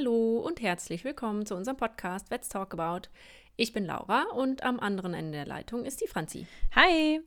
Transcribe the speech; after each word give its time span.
Hallo 0.00 0.38
und 0.38 0.62
herzlich 0.62 1.04
willkommen 1.04 1.44
zu 1.44 1.54
unserem 1.54 1.76
Podcast 1.76 2.30
Let's 2.30 2.48
Talk 2.48 2.72
About. 2.72 3.10
Ich 3.56 3.74
bin 3.74 3.84
Laura 3.84 4.22
und 4.34 4.62
am 4.62 4.80
anderen 4.80 5.12
Ende 5.12 5.32
der 5.32 5.44
Leitung 5.44 5.84
ist 5.84 6.00
die 6.00 6.06
Franzi. 6.06 6.46
Hi! 6.74 7.20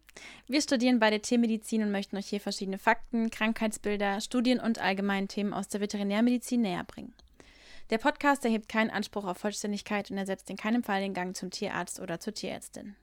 Wir 0.47 0.59
studieren 0.59 0.97
beide 0.97 1.19
Tiermedizin 1.19 1.83
und 1.83 1.91
möchten 1.91 2.17
euch 2.17 2.25
hier 2.25 2.39
verschiedene 2.39 2.79
Fakten, 2.79 3.29
Krankheitsbilder, 3.29 4.21
Studien 4.21 4.59
und 4.59 4.81
allgemeine 4.81 5.27
Themen 5.27 5.53
aus 5.53 5.67
der 5.67 5.81
Veterinärmedizin 5.81 6.61
näher 6.61 6.83
bringen. 6.83 7.13
Der 7.91 7.99
Podcast 7.99 8.43
erhebt 8.43 8.69
keinen 8.69 8.89
Anspruch 8.89 9.25
auf 9.25 9.37
Vollständigkeit 9.37 10.09
und 10.09 10.17
ersetzt 10.17 10.49
in 10.49 10.57
keinem 10.57 10.81
Fall 10.81 11.01
den 11.01 11.13
Gang 11.13 11.37
zum 11.37 11.51
Tierarzt 11.51 11.99
oder 11.99 12.19
zur 12.19 12.33
Tierärztin. 12.33 12.95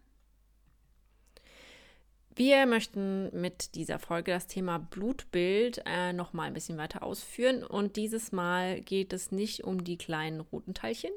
Wir 2.41 2.64
möchten 2.64 3.29
mit 3.38 3.75
dieser 3.75 3.98
Folge 3.98 4.32
das 4.32 4.46
Thema 4.46 4.79
Blutbild 4.79 5.82
äh, 5.84 6.14
noch 6.14 6.32
mal 6.32 6.45
ein 6.45 6.54
bisschen 6.54 6.79
weiter 6.79 7.03
ausführen. 7.03 7.62
Und 7.62 7.96
dieses 7.96 8.32
Mal 8.32 8.81
geht 8.81 9.12
es 9.12 9.31
nicht 9.31 9.64
um 9.64 9.85
die 9.85 9.98
kleinen 9.98 10.40
roten 10.40 10.72
Teilchen, 10.72 11.11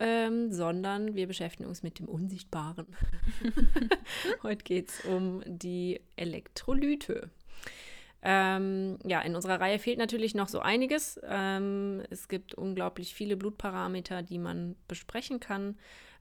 ähm, 0.00 0.50
sondern 0.50 1.14
wir 1.14 1.28
beschäftigen 1.28 1.68
uns 1.68 1.84
mit 1.84 2.00
dem 2.00 2.08
Unsichtbaren. 2.08 2.88
Heute 4.42 4.64
geht 4.64 4.88
es 4.88 5.04
um 5.04 5.44
die 5.46 6.00
Elektrolyte. 6.16 7.30
Ähm, 8.20 8.98
ja, 9.04 9.20
in 9.20 9.36
unserer 9.36 9.60
Reihe 9.60 9.78
fehlt 9.78 9.98
natürlich 9.98 10.34
noch 10.34 10.48
so 10.48 10.58
einiges. 10.58 11.20
Ähm, 11.22 12.02
es 12.10 12.26
gibt 12.26 12.54
unglaublich 12.54 13.14
viele 13.14 13.36
Blutparameter, 13.36 14.22
die 14.24 14.38
man 14.38 14.74
besprechen 14.88 15.38
kann. 15.38 15.78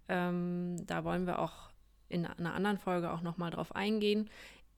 Ähm, 0.08 0.76
da 0.86 1.04
wollen 1.04 1.26
wir 1.26 1.40
auch 1.40 1.71
in 2.12 2.26
einer 2.26 2.54
anderen 2.54 2.78
Folge 2.78 3.12
auch 3.12 3.22
nochmal 3.22 3.52
drauf 3.52 3.76
eingehen. 3.76 4.30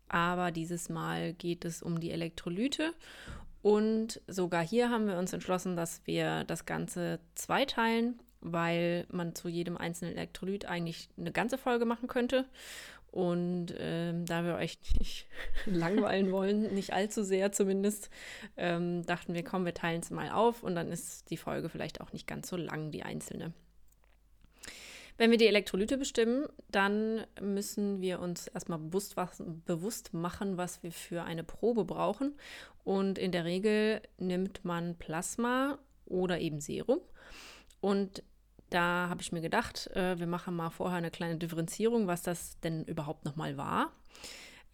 Aber 0.08 0.52
dieses 0.52 0.90
Mal 0.90 1.34
geht 1.34 1.66
es 1.66 1.82
um 1.82 2.00
die 2.00 2.12
Elektrolyte. 2.12 2.94
Und 3.62 4.22
sogar 4.28 4.64
hier 4.64 4.90
haben 4.90 5.08
wir 5.08 5.18
uns 5.18 5.34
entschlossen, 5.34 5.76
dass 5.76 6.02
wir 6.06 6.44
das 6.44 6.66
Ganze 6.66 7.20
zweiteilen, 7.34 8.20
weil 8.42 9.06
man 9.10 9.36
zu 9.36 9.48
jedem 9.48 9.78
einzelnen 9.78 10.16
Elektrolyt 10.16 10.66
eigentlich 10.66 11.10
eine 11.18 11.32
ganze 11.32 11.58
Folge 11.58 11.86
machen 11.86 12.08
könnte. 12.08 12.46
Und 13.14 13.76
ähm, 13.78 14.26
da 14.26 14.44
wir 14.44 14.56
euch 14.56 14.80
nicht 15.00 15.28
langweilen 15.66 16.32
wollen, 16.32 16.74
nicht 16.74 16.94
allzu 16.94 17.24
sehr 17.24 17.52
zumindest, 17.52 18.10
ähm, 18.58 19.06
dachten 19.06 19.34
wir, 19.34 19.44
komm, 19.44 19.66
wir 19.66 19.74
teilen 19.74 20.02
es 20.02 20.10
mal 20.10 20.32
auf 20.32 20.64
und 20.64 20.76
dann 20.76 20.92
ist 20.92 21.30
die 21.30 21.38
Folge 21.38 21.70
vielleicht 21.70 22.02
auch 22.02 22.12
nicht 22.12 22.28
ganz 22.28 22.50
so 22.50 22.58
lang, 22.58 22.92
die 22.92 23.04
einzelne. 23.04 23.54
Wenn 25.18 25.32
wir 25.32 25.38
die 25.38 25.48
Elektrolyte 25.48 25.98
bestimmen, 25.98 26.48
dann 26.70 27.26
müssen 27.40 28.02
wir 28.02 28.20
uns 28.20 28.48
erstmal 28.48 28.80
bewusst, 28.80 29.16
was, 29.16 29.44
bewusst 29.66 30.14
machen, 30.14 30.58
was 30.58 30.82
wir 30.82 30.92
für 30.92 31.24
eine 31.24 31.44
Probe 31.44 31.86
brauchen. 31.86 32.36
Und 32.84 33.18
in 33.18 33.32
der 33.32 33.46
Regel 33.46 34.02
nimmt 34.18 34.66
man 34.66 34.96
Plasma 34.96 35.78
oder 36.06 36.40
eben 36.40 36.60
Serum. 36.60 37.00
Und 37.80 38.24
da 38.70 39.08
habe 39.10 39.22
ich 39.22 39.32
mir 39.32 39.42
gedacht, 39.42 39.88
äh, 39.96 40.18
wir 40.18 40.28
machen 40.28 40.56
mal 40.56 40.72
vorher 40.72 40.98
eine 40.98 41.12
kleine 41.12 41.38
Differenzierung, 41.38 42.08
was 42.08 42.24
das 42.24 42.60
denn 42.62 42.84
überhaupt 42.86 43.24
nochmal 43.24 43.56
war. 43.56 43.92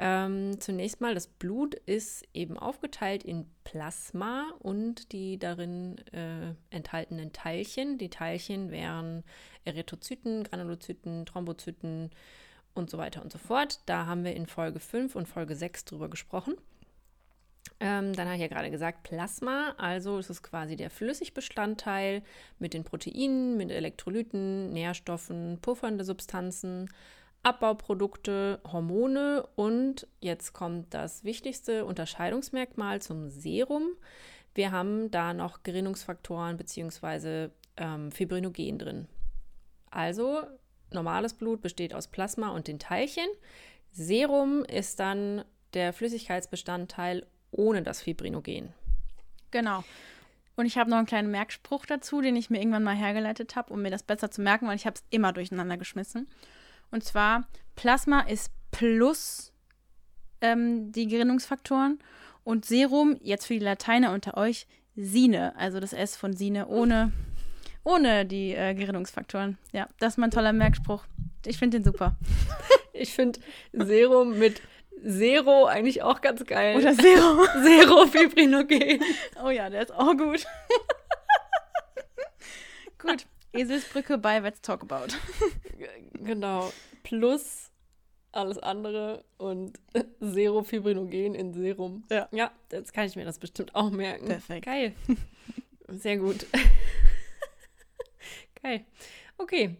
Ähm, 0.02 0.62
zunächst 0.62 1.02
mal, 1.02 1.14
das 1.14 1.28
Blut 1.28 1.76
ist 1.76 2.24
eben 2.34 2.58
aufgeteilt 2.58 3.26
in 3.26 3.46
Plasma 3.66 4.54
und 4.60 5.12
die 5.12 5.38
darin 5.38 5.98
äh, 6.14 6.54
enthaltenen 6.70 7.34
Teilchen. 7.34 7.98
Die 7.98 8.10
Teilchen 8.10 8.72
wären 8.72 9.26
Erythrozyten, 9.70 10.44
Granulozyten, 10.44 11.26
Thrombozyten 11.26 12.12
und 12.74 12.90
so 12.90 12.98
weiter 12.98 13.22
und 13.22 13.32
so 13.32 13.38
fort. 13.38 13.80
Da 13.86 14.06
haben 14.06 14.24
wir 14.24 14.36
in 14.36 14.48
Folge 14.48 14.80
5 14.80 15.16
und 15.16 15.28
Folge 15.28 15.56
6 15.56 15.86
drüber 15.86 16.10
gesprochen. 16.10 16.56
Ähm, 17.82 18.14
dann 18.14 18.28
habe 18.28 18.36
ich 18.36 18.42
ja 18.42 18.48
gerade 18.48 18.72
gesagt, 18.72 19.04
Plasma, 19.04 19.74
also 19.78 20.18
es 20.18 20.30
ist 20.30 20.44
quasi 20.44 20.76
der 20.76 20.90
Flüssigbestandteil 20.90 22.24
mit 22.58 22.74
den 22.74 22.84
Proteinen, 22.84 23.56
mit 23.56 23.72
Elektrolyten, 23.72 24.72
Nährstoffen, 24.74 25.60
puffernde 25.62 26.04
Substanzen, 26.04 26.90
Abbauprodukte, 27.42 28.60
Hormone 28.70 29.48
und 29.56 30.08
jetzt 30.20 30.52
kommt 30.52 30.94
das 30.94 31.24
wichtigste 31.24 31.86
Unterscheidungsmerkmal 31.86 33.02
zum 33.02 33.30
Serum. 33.30 33.92
Wir 34.54 34.72
haben 34.72 35.10
da 35.10 35.34
noch 35.34 35.64
Gerinnungsfaktoren 35.64 36.58
bzw. 36.58 37.50
Ähm, 37.78 38.12
Fibrinogen 38.12 38.78
drin. 38.78 39.08
Also 39.92 40.44
normales 40.92 41.34
Blut 41.34 41.62
besteht 41.62 41.94
aus 41.94 42.08
Plasma 42.08 42.50
und 42.50 42.68
den 42.68 42.80
Teilchen. 42.80 43.28
Serum 43.92 44.64
ist 44.66 45.00
dann 45.00 45.44
der 45.74 45.94
Flüssigkeitsbestandteil 45.94 47.26
ohne 47.52 47.82
das 47.84 48.02
Fibrinogen. 48.02 48.74
Genau. 49.52 49.84
Und 50.56 50.66
ich 50.66 50.78
habe 50.78 50.90
noch 50.90 50.98
einen 50.98 51.08
kleinen 51.08 51.32
Merkspruch 51.32 51.86
dazu, 51.86 52.22
den 52.22 52.36
ich 52.36 52.50
mir 52.50 52.60
irgendwann 52.60 52.84
mal 52.84 52.96
hergeleitet 52.96 53.56
habe, 53.56 53.74
um 53.74 53.82
mir 53.82 53.92
das 53.92 54.04
besser 54.04 54.30
zu 54.30 54.42
merken, 54.42 54.68
weil 54.68 54.76
ich 54.76 54.86
habe 54.86 54.96
es 54.96 55.04
immer 55.10 55.32
durcheinander 55.32 55.78
geschmissen. 55.78 56.28
Und 56.92 57.04
zwar, 57.04 57.48
Plasma 57.76 58.22
ist 58.22 58.52
plus 58.72 59.54
ähm, 60.42 60.92
die 60.92 61.08
Gerinnungsfaktoren 61.08 62.00
und 62.44 62.66
Serum, 62.66 63.18
jetzt 63.22 63.46
für 63.46 63.54
die 63.54 63.60
Lateiner 63.60 64.12
unter 64.12 64.38
euch, 64.38 64.68
Sine, 64.96 65.56
also 65.56 65.80
das 65.80 65.94
S 65.94 66.18
von 66.18 66.36
Sine 66.36 66.68
ohne, 66.68 67.14
ohne 67.84 68.26
die 68.26 68.54
äh, 68.54 68.74
Gerinnungsfaktoren. 68.74 69.58
Ja, 69.72 69.88
das 70.00 70.14
ist 70.14 70.18
mein 70.18 70.32
toller 70.32 70.54
Merkspruch. 70.54 71.04
Ich 71.46 71.58
finde 71.58 71.80
den 71.80 71.84
super. 71.84 72.16
Ich 72.92 73.14
finde 73.14 73.40
Serum 73.72 74.40
mit 74.40 74.62
Zero 75.08 75.66
eigentlich 75.66 76.04
auch 76.04 76.20
ganz 76.20 76.46
geil. 76.46 76.76
Oder 76.76 76.94
Zero. 76.96 77.46
Zero 77.64 78.08
Fibrinogen. 78.08 79.02
Oh 79.42 79.50
ja, 79.50 79.70
der 79.70 79.84
ist 79.84 79.94
auch 79.94 80.18
gut. 80.18 80.46
gut. 83.00 83.26
Eselsbrücke 83.54 84.18
bei 84.18 84.40
Let's 84.40 84.62
Talk 84.62 84.82
About. 84.82 85.14
genau. 86.14 86.74
Plus 87.04 87.72
alles 88.34 88.58
andere 88.60 89.24
und 89.38 89.80
Zero 90.22 90.64
Fibrinogen 90.64 91.36
in 91.36 91.54
Serum. 91.54 92.04
Ja. 92.12 92.28
Ja, 92.32 92.52
jetzt 92.72 92.94
kann 92.94 93.06
ich 93.06 93.16
mir 93.16 93.26
das 93.26 93.40
bestimmt 93.40 93.74
auch 93.76 93.92
merken. 93.92 94.28
Perfekt. 94.28 94.66
Geil. 94.66 94.94
Sehr 95.88 96.18
gut. 96.18 96.46
Geil. 98.62 98.86
Okay. 99.38 99.78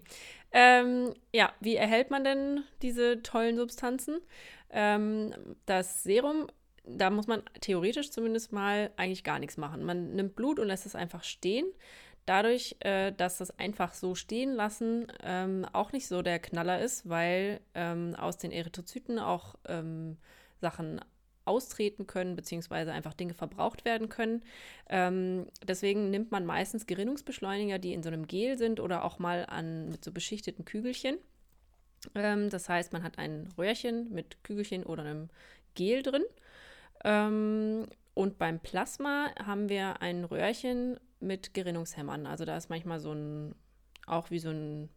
Ähm, 0.52 1.14
ja, 1.34 1.54
wie 1.60 1.76
erhält 1.76 2.10
man 2.10 2.24
denn 2.24 2.64
diese 2.82 3.22
tollen 3.22 3.58
Substanzen? 3.58 4.20
Ähm, 4.72 5.34
das 5.66 6.04
Serum, 6.04 6.48
da 6.86 7.10
muss 7.10 7.28
man 7.28 7.44
theoretisch 7.62 8.12
zumindest 8.12 8.52
mal 8.52 8.92
eigentlich 8.98 9.24
gar 9.24 9.40
nichts 9.40 9.58
machen. 9.58 9.84
Man 9.84 10.16
nimmt 10.16 10.36
Blut 10.36 10.60
und 10.60 10.68
lässt 10.68 10.86
es 10.86 10.96
einfach 10.96 11.24
stehen. 11.24 11.68
Dadurch, 12.26 12.76
äh, 12.80 13.12
dass 13.12 13.40
das 13.40 13.58
einfach 13.60 13.94
so 13.94 14.16
stehen 14.16 14.54
lassen 14.54 15.08
ähm, 15.24 15.66
auch 15.74 15.92
nicht 15.92 16.08
so 16.08 16.22
der 16.22 16.40
Knaller 16.40 16.80
ist, 16.80 17.10
weil 17.10 17.60
ähm, 17.74 18.16
aus 18.16 18.38
den 18.38 18.52
Erythrozyten 18.52 19.20
auch 19.20 19.56
ähm, 19.68 20.18
Sachen 20.62 21.02
austreten 21.50 22.08
können, 22.08 22.36
beziehungsweise 22.36 22.94
einfach 22.94 23.14
Dinge 23.14 23.34
verbraucht 23.34 23.84
werden 23.84 24.08
können. 24.08 24.44
Ähm, 24.90 25.48
deswegen 25.68 26.10
nimmt 26.10 26.32
man 26.32 26.46
meistens 26.46 26.88
Gerinnungsbeschleuniger, 26.88 27.80
die 27.80 27.94
in 27.94 28.04
so 28.04 28.10
einem 28.10 28.28
Gel 28.28 28.58
sind 28.58 28.80
oder 28.80 29.04
auch 29.04 29.20
mal 29.20 29.46
an, 29.48 29.90
mit 29.90 30.06
so 30.06 30.12
beschichteten 30.12 30.64
Kügelchen. 30.64 31.18
Ähm, 32.16 32.50
das 32.50 32.70
heißt, 32.70 32.94
man 32.94 33.04
hat 33.04 33.18
ein 33.18 33.50
Röhrchen 33.58 34.14
mit 34.14 34.44
Kügelchen 34.44 34.84
oder 34.84 35.04
einem 35.04 35.30
Gel 35.76 36.04
drin. 36.04 36.24
Ähm, 37.04 37.86
und 38.14 38.38
beim 38.38 38.60
Plasma 38.60 39.34
haben 39.44 39.70
wir 39.70 40.02
ein 40.02 40.26
Röhrchen 40.26 41.00
mit 41.20 41.54
Gerinnungshämmern. 41.54 42.26
Also 42.26 42.46
da 42.46 42.58
ist 42.58 42.70
manchmal 42.70 43.00
so 43.00 43.14
ein, 43.14 43.56
auch 44.06 44.32
wie 44.32 44.40
so 44.40 44.50
ein 44.50 44.90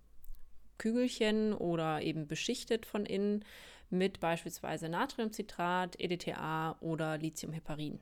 Kügelchen 0.79 1.53
oder 1.53 2.03
eben 2.03 2.27
beschichtet 2.27 2.87
von 2.87 3.07
innen 3.07 3.45
mit 3.93 4.21
beispielsweise 4.21 4.89
Natriumcitrat, 4.89 6.01
EDTA 6.01 6.77
oder 6.81 7.19
Lithiumheparin. 7.19 8.01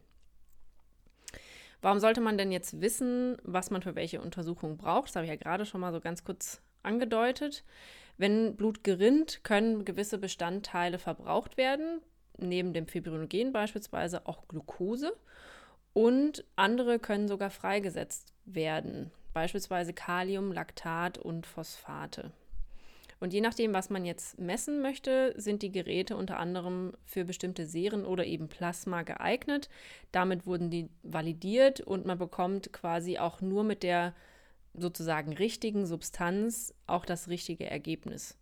Warum 1.82 1.98
sollte 1.98 2.20
man 2.20 2.36
denn 2.36 2.52
jetzt 2.52 2.80
wissen, 2.80 3.36
was 3.42 3.70
man 3.70 3.82
für 3.82 3.94
welche 3.94 4.20
Untersuchungen 4.20 4.76
braucht? 4.76 5.08
Das 5.08 5.16
habe 5.16 5.24
ich 5.24 5.30
ja 5.30 5.36
gerade 5.36 5.64
schon 5.64 5.80
mal 5.80 5.92
so 5.92 6.00
ganz 6.00 6.24
kurz 6.24 6.60
angedeutet. 6.82 7.64
Wenn 8.18 8.54
Blut 8.56 8.84
gerinnt, 8.84 9.44
können 9.44 9.84
gewisse 9.84 10.18
Bestandteile 10.18 10.98
verbraucht 10.98 11.56
werden, 11.56 12.02
neben 12.36 12.74
dem 12.74 12.86
Fibrinogen 12.86 13.52
beispielsweise 13.52 14.26
auch 14.26 14.46
Glucose. 14.46 15.16
Und 15.92 16.44
andere 16.54 16.98
können 16.98 17.28
sogar 17.28 17.50
freigesetzt 17.50 18.32
werden, 18.44 19.10
beispielsweise 19.32 19.92
Kalium, 19.92 20.52
Laktat 20.52 21.18
und 21.18 21.46
Phosphate. 21.46 22.30
Und 23.20 23.34
je 23.34 23.42
nachdem, 23.42 23.74
was 23.74 23.90
man 23.90 24.06
jetzt 24.06 24.38
messen 24.38 24.80
möchte, 24.80 25.34
sind 25.36 25.60
die 25.60 25.70
Geräte 25.70 26.16
unter 26.16 26.38
anderem 26.38 26.94
für 27.04 27.26
bestimmte 27.26 27.66
Seren 27.66 28.06
oder 28.06 28.24
eben 28.24 28.48
Plasma 28.48 29.02
geeignet. 29.02 29.68
Damit 30.10 30.46
wurden 30.46 30.70
die 30.70 30.88
validiert 31.02 31.80
und 31.80 32.06
man 32.06 32.16
bekommt 32.16 32.72
quasi 32.72 33.18
auch 33.18 33.42
nur 33.42 33.62
mit 33.62 33.82
der 33.82 34.14
sozusagen 34.72 35.34
richtigen 35.34 35.84
Substanz 35.84 36.74
auch 36.86 37.04
das 37.04 37.28
richtige 37.28 37.66
Ergebnis. 37.70 38.38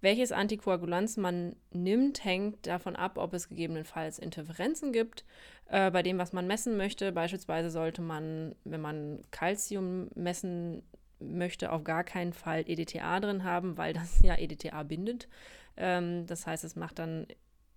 Welches 0.00 0.32
Antikoagulanz 0.32 1.18
man 1.18 1.56
nimmt, 1.70 2.24
hängt 2.24 2.66
davon 2.66 2.96
ab, 2.96 3.18
ob 3.18 3.34
es 3.34 3.50
gegebenenfalls 3.50 4.18
Interferenzen 4.18 4.92
gibt 4.92 5.26
äh, 5.68 5.90
bei 5.90 6.02
dem, 6.02 6.16
was 6.16 6.32
man 6.32 6.46
messen 6.46 6.78
möchte. 6.78 7.12
Beispielsweise 7.12 7.70
sollte 7.70 8.00
man, 8.00 8.54
wenn 8.64 8.80
man 8.80 9.20
Calcium 9.30 10.08
messen 10.14 10.82
möchte, 11.20 11.72
auf 11.72 11.84
gar 11.84 12.04
keinen 12.04 12.32
Fall 12.32 12.64
EDTA 12.66 13.20
drin 13.20 13.44
haben, 13.44 13.76
weil 13.76 13.92
das 13.92 14.20
ja 14.22 14.36
EDTA 14.36 14.82
bindet. 14.82 15.28
Ähm, 15.76 16.26
das 16.26 16.46
heißt, 16.46 16.64
es 16.64 16.76
macht 16.76 16.98
dann 16.98 17.26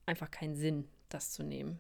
einfach 0.06 0.32
keinen 0.32 0.56
Sinn, 0.56 0.88
das 1.10 1.32
zu 1.32 1.44
nehmen. 1.44 1.80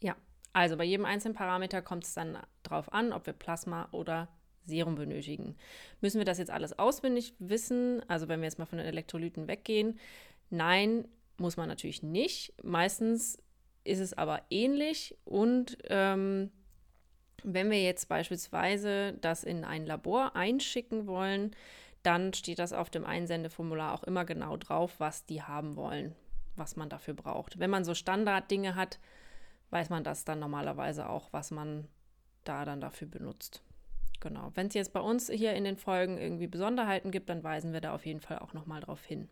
Ja, 0.00 0.16
also 0.52 0.76
bei 0.76 0.84
jedem 0.84 1.04
einzelnen 1.04 1.34
Parameter 1.34 1.82
kommt 1.82 2.04
es 2.04 2.14
dann 2.14 2.38
darauf 2.62 2.92
an, 2.92 3.12
ob 3.12 3.26
wir 3.26 3.32
Plasma 3.32 3.88
oder 3.92 4.28
Serum 4.64 4.94
benötigen. 4.94 5.56
Müssen 6.00 6.18
wir 6.18 6.24
das 6.24 6.38
jetzt 6.38 6.50
alles 6.50 6.78
auswendig 6.78 7.34
wissen? 7.38 8.02
Also 8.08 8.28
wenn 8.28 8.40
wir 8.40 8.46
jetzt 8.46 8.58
mal 8.58 8.66
von 8.66 8.78
den 8.78 8.86
Elektrolyten 8.86 9.48
weggehen, 9.48 9.98
nein, 10.50 11.08
muss 11.36 11.56
man 11.56 11.68
natürlich 11.68 12.02
nicht. 12.02 12.54
Meistens 12.62 13.38
ist 13.84 13.98
es 13.98 14.12
aber 14.12 14.42
ähnlich 14.50 15.16
und 15.24 15.78
ähm, 15.88 16.50
wenn 17.44 17.70
wir 17.70 17.82
jetzt 17.82 18.08
beispielsweise 18.08 19.14
das 19.20 19.44
in 19.44 19.64
ein 19.64 19.86
Labor 19.86 20.36
einschicken 20.36 21.06
wollen, 21.06 21.54
dann 22.02 22.32
steht 22.34 22.58
das 22.58 22.72
auf 22.72 22.90
dem 22.90 23.04
Einsendeformular 23.04 23.94
auch 23.94 24.02
immer 24.04 24.24
genau 24.24 24.56
drauf, 24.56 24.94
was 24.98 25.24
die 25.24 25.42
haben 25.42 25.76
wollen, 25.76 26.14
was 26.56 26.76
man 26.76 26.88
dafür 26.88 27.14
braucht. 27.14 27.58
Wenn 27.58 27.70
man 27.70 27.84
so 27.84 27.94
Standarddinge 27.94 28.74
hat, 28.74 28.98
weiß 29.70 29.90
man 29.90 30.04
das 30.04 30.24
dann 30.24 30.40
normalerweise 30.40 31.08
auch, 31.08 31.32
was 31.32 31.50
man 31.50 31.88
da 32.44 32.64
dann 32.64 32.80
dafür 32.80 33.08
benutzt. 33.08 33.62
Genau. 34.20 34.52
Wenn 34.54 34.68
es 34.68 34.74
jetzt 34.74 34.92
bei 34.92 35.00
uns 35.00 35.28
hier 35.28 35.54
in 35.54 35.64
den 35.64 35.76
Folgen 35.76 36.18
irgendwie 36.18 36.46
Besonderheiten 36.46 37.10
gibt, 37.10 37.28
dann 37.28 37.42
weisen 37.42 37.72
wir 37.72 37.80
da 37.80 37.94
auf 37.94 38.06
jeden 38.06 38.20
Fall 38.20 38.38
auch 38.38 38.52
nochmal 38.52 38.80
drauf 38.80 39.04
hin. 39.04 39.28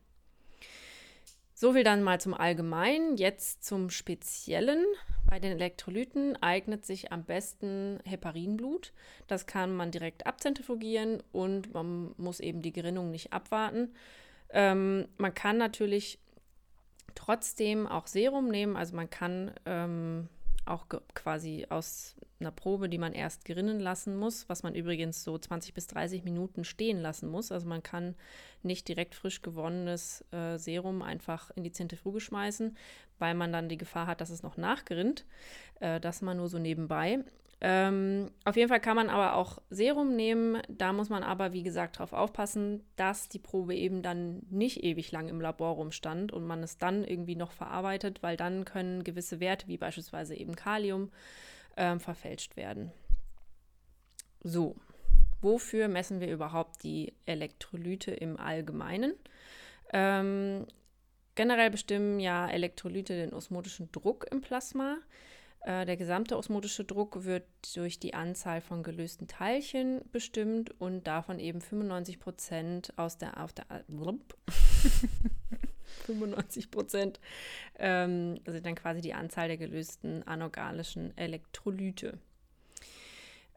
So 1.55 1.75
viel 1.75 1.85
dann 1.85 2.03
mal 2.03 2.21
zum 2.21 2.35
Allgemeinen. 2.35 3.17
Jetzt 3.17 3.65
zum 3.65 3.91
Speziellen. 3.91 4.85
Bei 5.31 5.39
den 5.39 5.53
Elektrolyten 5.53 6.37
eignet 6.43 6.85
sich 6.85 7.13
am 7.13 7.23
besten 7.23 8.01
Heparinblut. 8.05 8.93
Das 9.29 9.47
kann 9.47 9.73
man 9.73 9.93
direkt 9.93 10.27
abzentrifugieren 10.27 11.23
und 11.31 11.73
man 11.73 12.13
muss 12.17 12.41
eben 12.41 12.63
die 12.63 12.73
Gerinnung 12.73 13.13
nicht 13.13 13.33
abwarten. 13.33 13.95
Ähm, 14.51 15.07
man 15.19 15.33
kann 15.33 15.57
natürlich 15.57 16.19
trotzdem 17.15 17.87
auch 17.87 18.09
Serum 18.09 18.49
nehmen. 18.49 18.77
Also 18.77 18.97
man 18.97 19.09
kann 19.09 19.53
ähm, 19.67 20.29
auch 20.71 20.87
quasi 21.15 21.67
aus 21.69 22.15
einer 22.39 22.51
Probe, 22.51 22.89
die 22.89 22.99
man 22.99 23.13
erst 23.13 23.45
gerinnen 23.45 23.81
lassen 23.81 24.17
muss, 24.17 24.49
was 24.49 24.63
man 24.63 24.75
übrigens 24.75 25.23
so 25.23 25.37
20 25.37 25.75
bis 25.75 25.87
30 25.89 26.25
Minuten 26.25 26.65
stehen 26.65 27.01
lassen 27.01 27.29
muss. 27.29 27.53
Also 27.53 27.69
man 27.69 27.83
kann 27.83 28.15
nicht 28.63 28.89
direkt 28.89 29.15
frisch 29.15 29.43
gewonnenes 29.43 30.25
äh, 30.33 30.57
Serum 30.59 31.03
einfach 31.03 31.51
in 31.55 31.65
die 31.65 31.73
Zentrifuge 31.73 32.21
schmeißen, 32.21 32.77
weil 33.19 33.35
man 33.35 33.53
dann 33.53 33.69
die 33.69 33.79
Gefahr 33.79 34.07
hat, 34.07 34.21
dass 34.21 34.31
es 34.31 34.43
noch 34.43 34.57
nachgerinnt. 34.57 35.27
Äh, 35.81 36.01
das 36.01 36.23
mal 36.23 36.35
nur 36.35 36.49
so 36.49 36.59
nebenbei. 36.59 37.25
Ähm, 37.63 38.31
auf 38.47 38.57
jeden 38.57 38.71
Fall 38.71 38.81
kann 38.81 38.97
man 38.97 39.11
aber 39.11 39.35
auch 39.35 39.59
Serum 39.69 40.17
nehmen. 40.17 40.63
Da 40.69 40.95
muss 40.95 41.11
man 41.11 41.23
aber, 41.23 41.53
wie 41.53 41.63
gesagt, 41.63 41.97
darauf 41.97 42.15
aufpassen, 42.15 42.83
dass 42.97 43.29
die 43.29 43.39
Probe 43.39 43.75
eben 43.75 44.03
dann 44.03 44.47
nicht 44.49 44.83
ewig 44.83 45.13
lang 45.13 45.29
im 45.29 45.41
Labor 45.41 45.75
rumstand 45.75 46.33
und 46.33 46.47
man 46.47 46.63
es 46.63 46.79
dann 46.79 47.05
irgendwie 47.05 47.37
noch 47.37 47.53
verarbeitet, 47.53 48.23
weil 48.23 48.39
dann 48.39 48.65
können 48.65 49.05
gewisse 49.05 49.41
Werte, 49.41 49.69
wie 49.69 49.77
beispielsweise 49.77 50.35
eben 50.35 50.57
Kalium, 50.57 51.11
äh, 51.77 51.99
verfälscht 51.99 52.57
werden. 52.57 52.93
So, 54.43 54.77
wofür 55.43 55.89
messen 55.89 56.21
wir 56.21 56.33
überhaupt 56.33 56.83
die 56.83 57.13
Elektrolyte 57.27 58.13
im 58.13 58.39
Allgemeinen? 58.39 59.13
Ähm, 59.93 60.67
generell 61.35 61.71
bestimmen 61.71 62.21
ja 62.21 62.49
Elektrolyte 62.49 63.15
den 63.15 63.35
osmotischen 63.35 63.93
Druck 63.93 64.27
im 64.31 64.41
Plasma. 64.41 64.97
Äh, 65.63 65.85
der 65.85 65.97
gesamte 65.97 66.37
osmotische 66.37 66.85
Druck 66.85 67.25
wird 67.25 67.45
durch 67.77 67.99
die 67.99 68.15
Anzahl 68.15 68.61
von 68.61 68.83
gelösten 68.83 69.29
Teilchen 69.29 70.01
bestimmt 70.11 70.81
und 70.81 71.07
davon 71.07 71.39
eben 71.39 71.61
95 71.61 72.19
Prozent 72.19 72.93
aus 72.97 73.19
der, 73.19 73.43
auf 73.43 73.53
der 73.53 73.67
95 76.07 76.71
Prozent 76.71 77.21
ähm, 77.79 78.41
sind 78.47 78.65
dann 78.65 78.75
quasi 78.75 79.03
die 79.03 79.13
Anzahl 79.13 79.49
der 79.49 79.59
gelösten 79.59 80.23
anorganischen 80.27 81.17
Elektrolyte. 81.19 82.19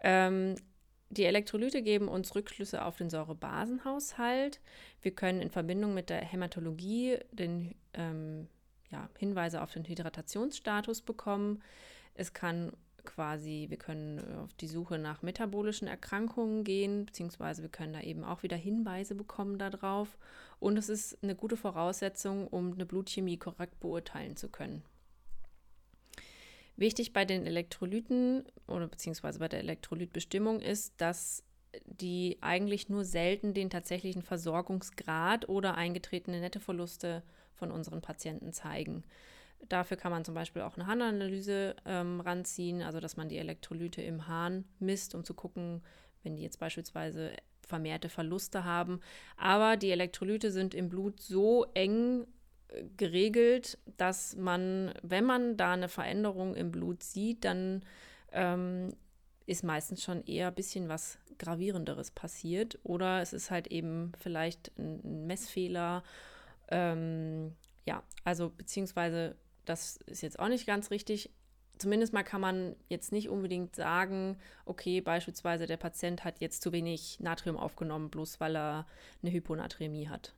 Ähm, 0.01 0.55
die 1.09 1.25
Elektrolyte 1.25 1.83
geben 1.83 2.07
uns 2.09 2.35
Rückschlüsse 2.35 2.83
auf 2.83 2.97
den 2.97 3.09
Säurebasenhaushalt. 3.09 4.59
Wir 5.01 5.11
können 5.11 5.41
in 5.41 5.51
Verbindung 5.51 5.93
mit 5.93 6.09
der 6.09 6.21
Hämatologie 6.21 7.19
den 7.31 7.75
ähm, 7.93 8.47
ja, 8.93 9.09
Hinweise 9.17 9.61
auf 9.61 9.73
den 9.73 9.85
Hydratationsstatus 9.85 11.01
bekommen. 11.01 11.61
Es 12.13 12.33
kann 12.33 12.71
quasi, 13.05 13.65
wir 13.69 13.77
können 13.77 14.19
auf 14.37 14.53
die 14.53 14.67
Suche 14.67 14.97
nach 14.97 15.21
metabolischen 15.21 15.87
Erkrankungen 15.87 16.63
gehen, 16.63 17.05
beziehungsweise 17.05 17.61
wir 17.61 17.69
können 17.69 17.93
da 17.93 18.01
eben 18.01 18.23
auch 18.23 18.43
wieder 18.43 18.55
Hinweise 18.55 19.15
bekommen 19.15 19.57
darauf. 19.57 20.17
Und 20.59 20.77
es 20.77 20.89
ist 20.89 21.21
eine 21.21 21.35
gute 21.35 21.57
Voraussetzung, 21.57 22.47
um 22.47 22.73
eine 22.73 22.85
Blutchemie 22.85 23.37
korrekt 23.37 23.79
beurteilen 23.79 24.37
zu 24.37 24.49
können. 24.49 24.83
Wichtig 26.75 27.13
bei 27.13 27.25
den 27.25 27.45
Elektrolyten 27.45 28.45
oder 28.67 28.87
beziehungsweise 28.87 29.39
bei 29.39 29.47
der 29.47 29.59
Elektrolytbestimmung 29.59 30.59
ist, 30.59 30.93
dass 30.97 31.43
die 31.85 32.37
eigentlich 32.41 32.89
nur 32.89 33.03
selten 33.03 33.53
den 33.53 33.69
tatsächlichen 33.69 34.21
Versorgungsgrad 34.21 35.49
oder 35.49 35.75
eingetretene 35.75 36.39
Nettoverluste 36.39 37.23
von 37.55 37.71
unseren 37.71 38.01
Patienten 38.01 38.53
zeigen. 38.53 39.03
Dafür 39.69 39.97
kann 39.97 40.11
man 40.11 40.25
zum 40.25 40.35
Beispiel 40.35 40.61
auch 40.61 40.75
eine 40.75 40.87
Harnanalyse 40.87 41.75
ähm, 41.85 42.19
ranziehen, 42.19 42.81
also 42.81 42.99
dass 42.99 43.17
man 43.17 43.29
die 43.29 43.37
Elektrolyte 43.37 44.01
im 44.01 44.27
Hahn 44.27 44.65
misst, 44.79 45.15
um 45.15 45.23
zu 45.23 45.33
gucken, 45.33 45.81
wenn 46.23 46.35
die 46.35 46.43
jetzt 46.43 46.59
beispielsweise 46.59 47.31
vermehrte 47.65 48.09
Verluste 48.09 48.65
haben. 48.65 48.99
Aber 49.37 49.77
die 49.77 49.91
Elektrolyte 49.91 50.51
sind 50.51 50.73
im 50.73 50.89
Blut 50.89 51.21
so 51.21 51.65
eng 51.73 52.27
äh, 52.69 52.83
geregelt, 52.97 53.77
dass 53.97 54.35
man, 54.35 54.93
wenn 55.01 55.23
man 55.23 55.55
da 55.55 55.73
eine 55.73 55.89
Veränderung 55.89 56.55
im 56.55 56.71
Blut 56.71 57.03
sieht, 57.03 57.45
dann 57.45 57.83
ähm, 58.33 58.93
ist 59.45 59.63
meistens 59.63 60.03
schon 60.03 60.23
eher 60.25 60.47
ein 60.47 60.55
bisschen 60.55 60.89
was 60.89 61.19
Gravierenderes 61.37 62.11
passiert. 62.11 62.79
Oder 62.83 63.21
es 63.21 63.33
ist 63.33 63.51
halt 63.51 63.67
eben 63.67 64.11
vielleicht 64.19 64.71
ein 64.77 65.25
Messfehler. 65.27 66.03
Ähm, 66.73 67.55
ja, 67.85 68.03
also 68.23 68.49
beziehungsweise 68.49 69.35
das 69.65 69.97
ist 70.05 70.21
jetzt 70.21 70.39
auch 70.39 70.47
nicht 70.47 70.65
ganz 70.65 70.91
richtig. 70.91 71.29
Zumindest 71.77 72.13
mal 72.13 72.23
kann 72.23 72.41
man 72.41 72.75
jetzt 72.87 73.11
nicht 73.11 73.29
unbedingt 73.29 73.75
sagen, 73.75 74.37
okay, 74.65 75.01
beispielsweise 75.01 75.65
der 75.65 75.77
Patient 75.77 76.23
hat 76.23 76.39
jetzt 76.39 76.61
zu 76.61 76.71
wenig 76.71 77.19
Natrium 77.19 77.57
aufgenommen, 77.57 78.09
bloß 78.09 78.39
weil 78.39 78.55
er 78.55 78.87
eine 79.21 79.31
Hyponatremie 79.31 80.07
hat. 80.07 80.33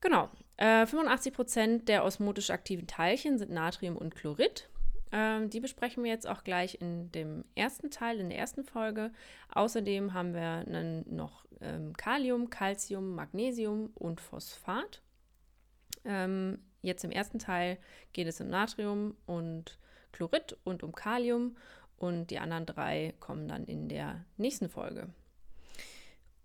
Genau. 0.00 0.28
Äh, 0.56 0.86
85 0.86 1.32
Prozent 1.32 1.88
der 1.88 2.04
osmotisch 2.04 2.50
aktiven 2.50 2.86
Teilchen 2.86 3.38
sind 3.38 3.50
Natrium 3.50 3.96
und 3.96 4.14
Chlorid. 4.14 4.68
Ähm, 5.12 5.50
die 5.50 5.60
besprechen 5.60 6.02
wir 6.02 6.10
jetzt 6.10 6.26
auch 6.26 6.42
gleich 6.42 6.80
in 6.80 7.12
dem 7.12 7.44
ersten 7.54 7.90
Teil, 7.90 8.18
in 8.18 8.30
der 8.30 8.38
ersten 8.38 8.64
Folge. 8.64 9.12
Außerdem 9.50 10.14
haben 10.14 10.34
wir 10.34 10.64
noch 11.06 11.44
ähm, 11.60 11.94
Kalium, 11.96 12.50
Calcium, 12.50 13.14
Magnesium 13.14 13.90
und 13.94 14.20
Phosphat. 14.20 15.02
Ähm, 16.04 16.58
Jetzt 16.82 17.04
im 17.04 17.12
ersten 17.12 17.38
Teil 17.38 17.78
geht 18.12 18.26
es 18.26 18.40
um 18.40 18.48
Natrium 18.48 19.16
und 19.24 19.78
Chlorid 20.10 20.58
und 20.64 20.82
um 20.82 20.92
Kalium 20.92 21.56
und 21.96 22.30
die 22.30 22.40
anderen 22.40 22.66
drei 22.66 23.14
kommen 23.20 23.46
dann 23.46 23.64
in 23.64 23.88
der 23.88 24.24
nächsten 24.36 24.68
Folge. 24.68 25.08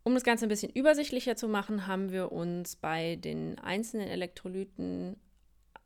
Um 0.03 0.13
das 0.13 0.23
Ganze 0.23 0.45
ein 0.45 0.49
bisschen 0.49 0.71
übersichtlicher 0.71 1.35
zu 1.35 1.49
machen, 1.49 1.87
haben 1.87 2.11
wir 2.11 2.31
uns 2.31 2.75
bei 2.75 3.17
den 3.17 3.59
einzelnen 3.59 4.07
Elektrolyten 4.07 5.17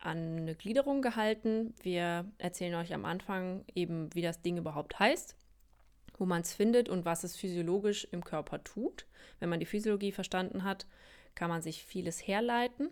an 0.02 0.38
eine 0.38 0.56
Gliederung 0.56 1.02
gehalten. 1.02 1.74
Wir 1.82 2.26
erzählen 2.38 2.76
euch 2.76 2.94
am 2.94 3.06
Anfang 3.06 3.64
eben, 3.74 4.14
wie 4.14 4.22
das 4.22 4.42
Ding 4.42 4.58
überhaupt 4.58 5.00
heißt, 5.00 5.36
wo 6.18 6.26
man 6.26 6.42
es 6.42 6.54
findet 6.54 6.90
und 6.90 7.06
was 7.06 7.24
es 7.24 7.38
physiologisch 7.38 8.08
im 8.12 8.24
Körper 8.24 8.64
tut. 8.64 9.06
Wenn 9.40 9.50
man 9.50 9.60
die 9.60 9.66
Physiologie 9.66 10.12
verstanden 10.12 10.64
hat, 10.64 10.86
kann 11.36 11.50
man 11.50 11.62
sich 11.62 11.84
vieles 11.84 12.26
herleiten. 12.26 12.90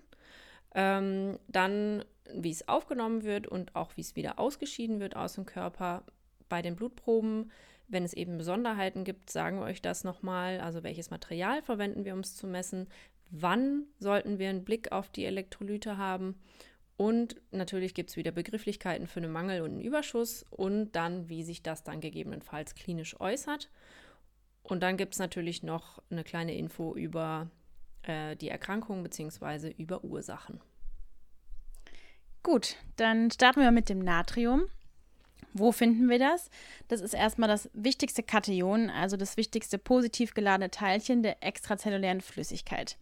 Ähm, 0.75 1.39
dann, 1.47 2.05
wie 2.33 2.51
es 2.51 2.67
aufgenommen 2.67 3.23
wird 3.23 3.47
und 3.47 3.75
auch 3.75 3.97
wie 3.97 4.01
es 4.01 4.15
wieder 4.15 4.39
ausgeschieden 4.39 4.99
wird 4.99 5.15
aus 5.15 5.33
dem 5.33 5.45
Körper. 5.45 6.03
Bei 6.47 6.61
den 6.61 6.75
Blutproben, 6.75 7.51
wenn 7.87 8.03
es 8.03 8.13
eben 8.13 8.37
Besonderheiten 8.37 9.03
gibt, 9.03 9.29
sagen 9.31 9.59
wir 9.59 9.65
euch 9.65 9.81
das 9.81 10.03
nochmal. 10.03 10.59
Also 10.59 10.83
welches 10.83 11.09
Material 11.09 11.61
verwenden 11.63 12.05
wir, 12.05 12.13
um 12.13 12.19
es 12.19 12.35
zu 12.35 12.45
messen? 12.47 12.87
Wann 13.31 13.85
sollten 13.99 14.39
wir 14.39 14.49
einen 14.49 14.63
Blick 14.63 14.91
auf 14.91 15.09
die 15.09 15.25
Elektrolyte 15.25 15.97
haben? 15.97 16.35
Und 16.99 17.37
natürlich 17.51 17.93
gibt 17.93 18.09
es 18.09 18.17
wieder 18.17 18.31
Begrifflichkeiten 18.31 19.07
für 19.07 19.21
einen 19.21 19.31
Mangel 19.31 19.61
und 19.61 19.69
einen 19.71 19.79
Überschuss 19.79 20.45
und 20.49 20.91
dann, 20.91 21.29
wie 21.29 21.43
sich 21.43 21.63
das 21.63 21.85
dann 21.85 22.01
gegebenenfalls 22.01 22.75
klinisch 22.75 23.17
äußert. 23.21 23.69
Und 24.63 24.83
dann 24.83 24.97
gibt 24.97 25.13
es 25.13 25.19
natürlich 25.19 25.63
noch 25.63 26.03
eine 26.11 26.25
kleine 26.25 26.57
Info 26.57 26.93
über 26.95 27.49
äh, 28.03 28.35
die 28.35 28.49
Erkrankung 28.49 29.01
bzw. 29.01 29.73
über 29.77 30.03
Ursachen. 30.03 30.59
Gut, 32.43 32.75
dann 32.97 33.31
starten 33.31 33.61
wir 33.61 33.71
mit 33.71 33.87
dem 33.87 33.99
Natrium. 33.99 34.63
Wo 35.53 35.71
finden 35.71 36.09
wir 36.09 36.19
das? 36.19 36.49
Das 36.89 36.99
ist 36.99 37.13
erstmal 37.13 37.47
das 37.47 37.69
wichtigste 37.71 38.23
Kation, 38.23 38.89
also 38.89 39.15
das 39.15 39.37
wichtigste 39.37 39.77
positiv 39.77 40.33
geladene 40.33 40.69
Teilchen 40.69 41.23
der 41.23 41.41
extrazellulären 41.43 42.19
Flüssigkeit. 42.19 42.97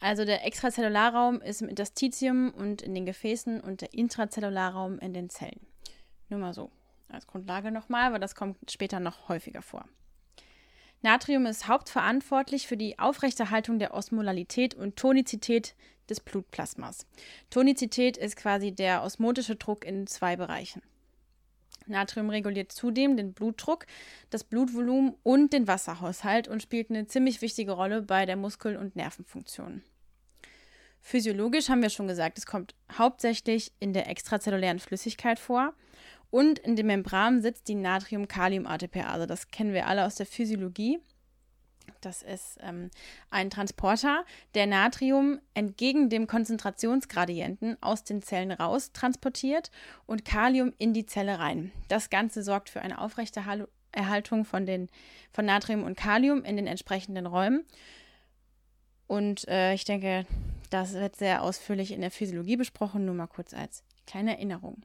Also 0.00 0.24
der 0.24 0.44
Extrazellularraum 0.44 1.40
ist 1.40 1.62
im 1.62 1.68
Interstitium 1.68 2.50
und 2.50 2.82
in 2.82 2.94
den 2.94 3.06
Gefäßen 3.06 3.60
und 3.60 3.80
der 3.80 3.94
Intrazellularraum 3.94 4.98
in 4.98 5.14
den 5.14 5.30
Zellen. 5.30 5.66
Nur 6.28 6.40
mal 6.40 6.52
so 6.52 6.70
als 7.08 7.26
Grundlage 7.26 7.70
nochmal, 7.70 8.12
weil 8.12 8.20
das 8.20 8.34
kommt 8.34 8.70
später 8.70 9.00
noch 9.00 9.28
häufiger 9.28 9.62
vor. 9.62 9.86
Natrium 11.02 11.46
ist 11.46 11.68
hauptverantwortlich 11.68 12.66
für 12.66 12.76
die 12.76 12.98
Aufrechterhaltung 12.98 13.78
der 13.78 13.92
Osmolalität 13.92 14.74
und 14.74 14.96
Tonizität 14.96 15.74
des 16.08 16.20
Blutplasmas. 16.20 17.06
Tonizität 17.50 18.16
ist 18.16 18.36
quasi 18.36 18.72
der 18.72 19.02
osmotische 19.02 19.56
Druck 19.56 19.84
in 19.84 20.06
zwei 20.06 20.36
Bereichen. 20.36 20.82
Natrium 21.86 22.30
reguliert 22.30 22.72
zudem 22.72 23.16
den 23.16 23.32
Blutdruck, 23.32 23.86
das 24.30 24.44
Blutvolumen 24.44 25.14
und 25.22 25.52
den 25.52 25.66
Wasserhaushalt 25.68 26.48
und 26.48 26.62
spielt 26.62 26.90
eine 26.90 27.06
ziemlich 27.06 27.42
wichtige 27.42 27.72
Rolle 27.72 28.02
bei 28.02 28.26
der 28.26 28.36
Muskel- 28.36 28.76
und 28.76 28.96
Nervenfunktion. 28.96 29.82
Physiologisch 31.00 31.68
haben 31.68 31.82
wir 31.82 31.90
schon 31.90 32.08
gesagt, 32.08 32.38
es 32.38 32.46
kommt 32.46 32.74
hauptsächlich 32.96 33.72
in 33.78 33.92
der 33.92 34.08
extrazellulären 34.08 34.78
Flüssigkeit 34.78 35.38
vor 35.38 35.74
und 36.30 36.58
in 36.58 36.76
den 36.76 36.86
Membranen 36.86 37.42
sitzt 37.42 37.68
die 37.68 37.74
Natrium-Kalium-ATPase. 37.74 39.26
Das 39.26 39.50
kennen 39.50 39.74
wir 39.74 39.86
alle 39.86 40.06
aus 40.06 40.14
der 40.14 40.26
Physiologie. 40.26 40.98
Das 42.04 42.22
ist 42.22 42.58
ähm, 42.60 42.90
ein 43.30 43.50
Transporter, 43.50 44.24
der 44.54 44.66
Natrium 44.66 45.40
entgegen 45.54 46.10
dem 46.10 46.26
Konzentrationsgradienten 46.26 47.82
aus 47.82 48.04
den 48.04 48.22
Zellen 48.22 48.52
raus 48.52 48.92
transportiert 48.92 49.70
und 50.06 50.24
Kalium 50.24 50.72
in 50.78 50.92
die 50.92 51.06
Zelle 51.06 51.38
rein. 51.38 51.72
Das 51.88 52.10
Ganze 52.10 52.42
sorgt 52.42 52.68
für 52.68 52.82
eine 52.82 53.00
Aufrechterhaltung 53.00 54.44
von, 54.44 54.66
den, 54.66 54.88
von 55.32 55.46
Natrium 55.46 55.82
und 55.82 55.96
Kalium 55.96 56.44
in 56.44 56.56
den 56.56 56.66
entsprechenden 56.66 57.26
Räumen. 57.26 57.64
Und 59.06 59.48
äh, 59.48 59.74
ich 59.74 59.84
denke, 59.84 60.26
das 60.70 60.94
wird 60.94 61.16
sehr 61.16 61.42
ausführlich 61.42 61.92
in 61.92 62.00
der 62.00 62.10
Physiologie 62.10 62.56
besprochen, 62.56 63.04
nur 63.04 63.14
mal 63.14 63.26
kurz 63.26 63.54
als 63.54 63.82
kleine 64.06 64.32
Erinnerung. 64.32 64.82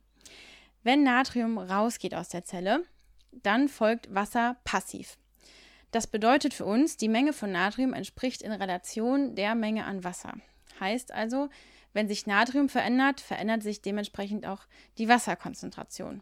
Wenn 0.84 1.04
Natrium 1.04 1.58
rausgeht 1.58 2.14
aus 2.14 2.30
der 2.30 2.46
Zelle, 2.46 2.84
dann 3.32 3.68
folgt 3.68 4.14
Wasser 4.14 4.58
passiv. 4.64 5.18
Das 5.92 6.08
bedeutet 6.08 6.54
für 6.54 6.66
uns, 6.66 6.98
die 6.98 7.10
Menge 7.10 7.34
von 7.34 7.52
Natrium 7.52 7.94
entspricht 7.94 8.42
in 8.42 8.52
Relation 8.52 9.36
der 9.36 9.56
Menge 9.56 9.86
an 9.86 10.04
Wasser. 10.04 10.34
Heißt 10.80 11.12
also, 11.12 11.50
wenn 11.94 12.08
sich 12.08 12.28
Natrium 12.28 12.70
verändert, 12.70 13.20
verändert 13.22 13.64
sich 13.64 13.82
dementsprechend 13.82 14.46
auch 14.46 14.68
die 14.98 15.10
Wasserkonzentration. 15.10 16.22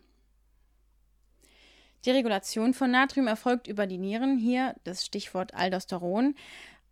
Die 2.05 2.11
Regulation 2.11 2.73
von 2.73 2.91
Natrium 2.91 3.27
erfolgt 3.27 3.67
über 3.67 3.85
die 3.85 3.97
Nieren. 3.97 4.37
Hier 4.37 4.75
das 4.85 5.05
Stichwort 5.05 5.53
Aldosteron. 5.53 6.35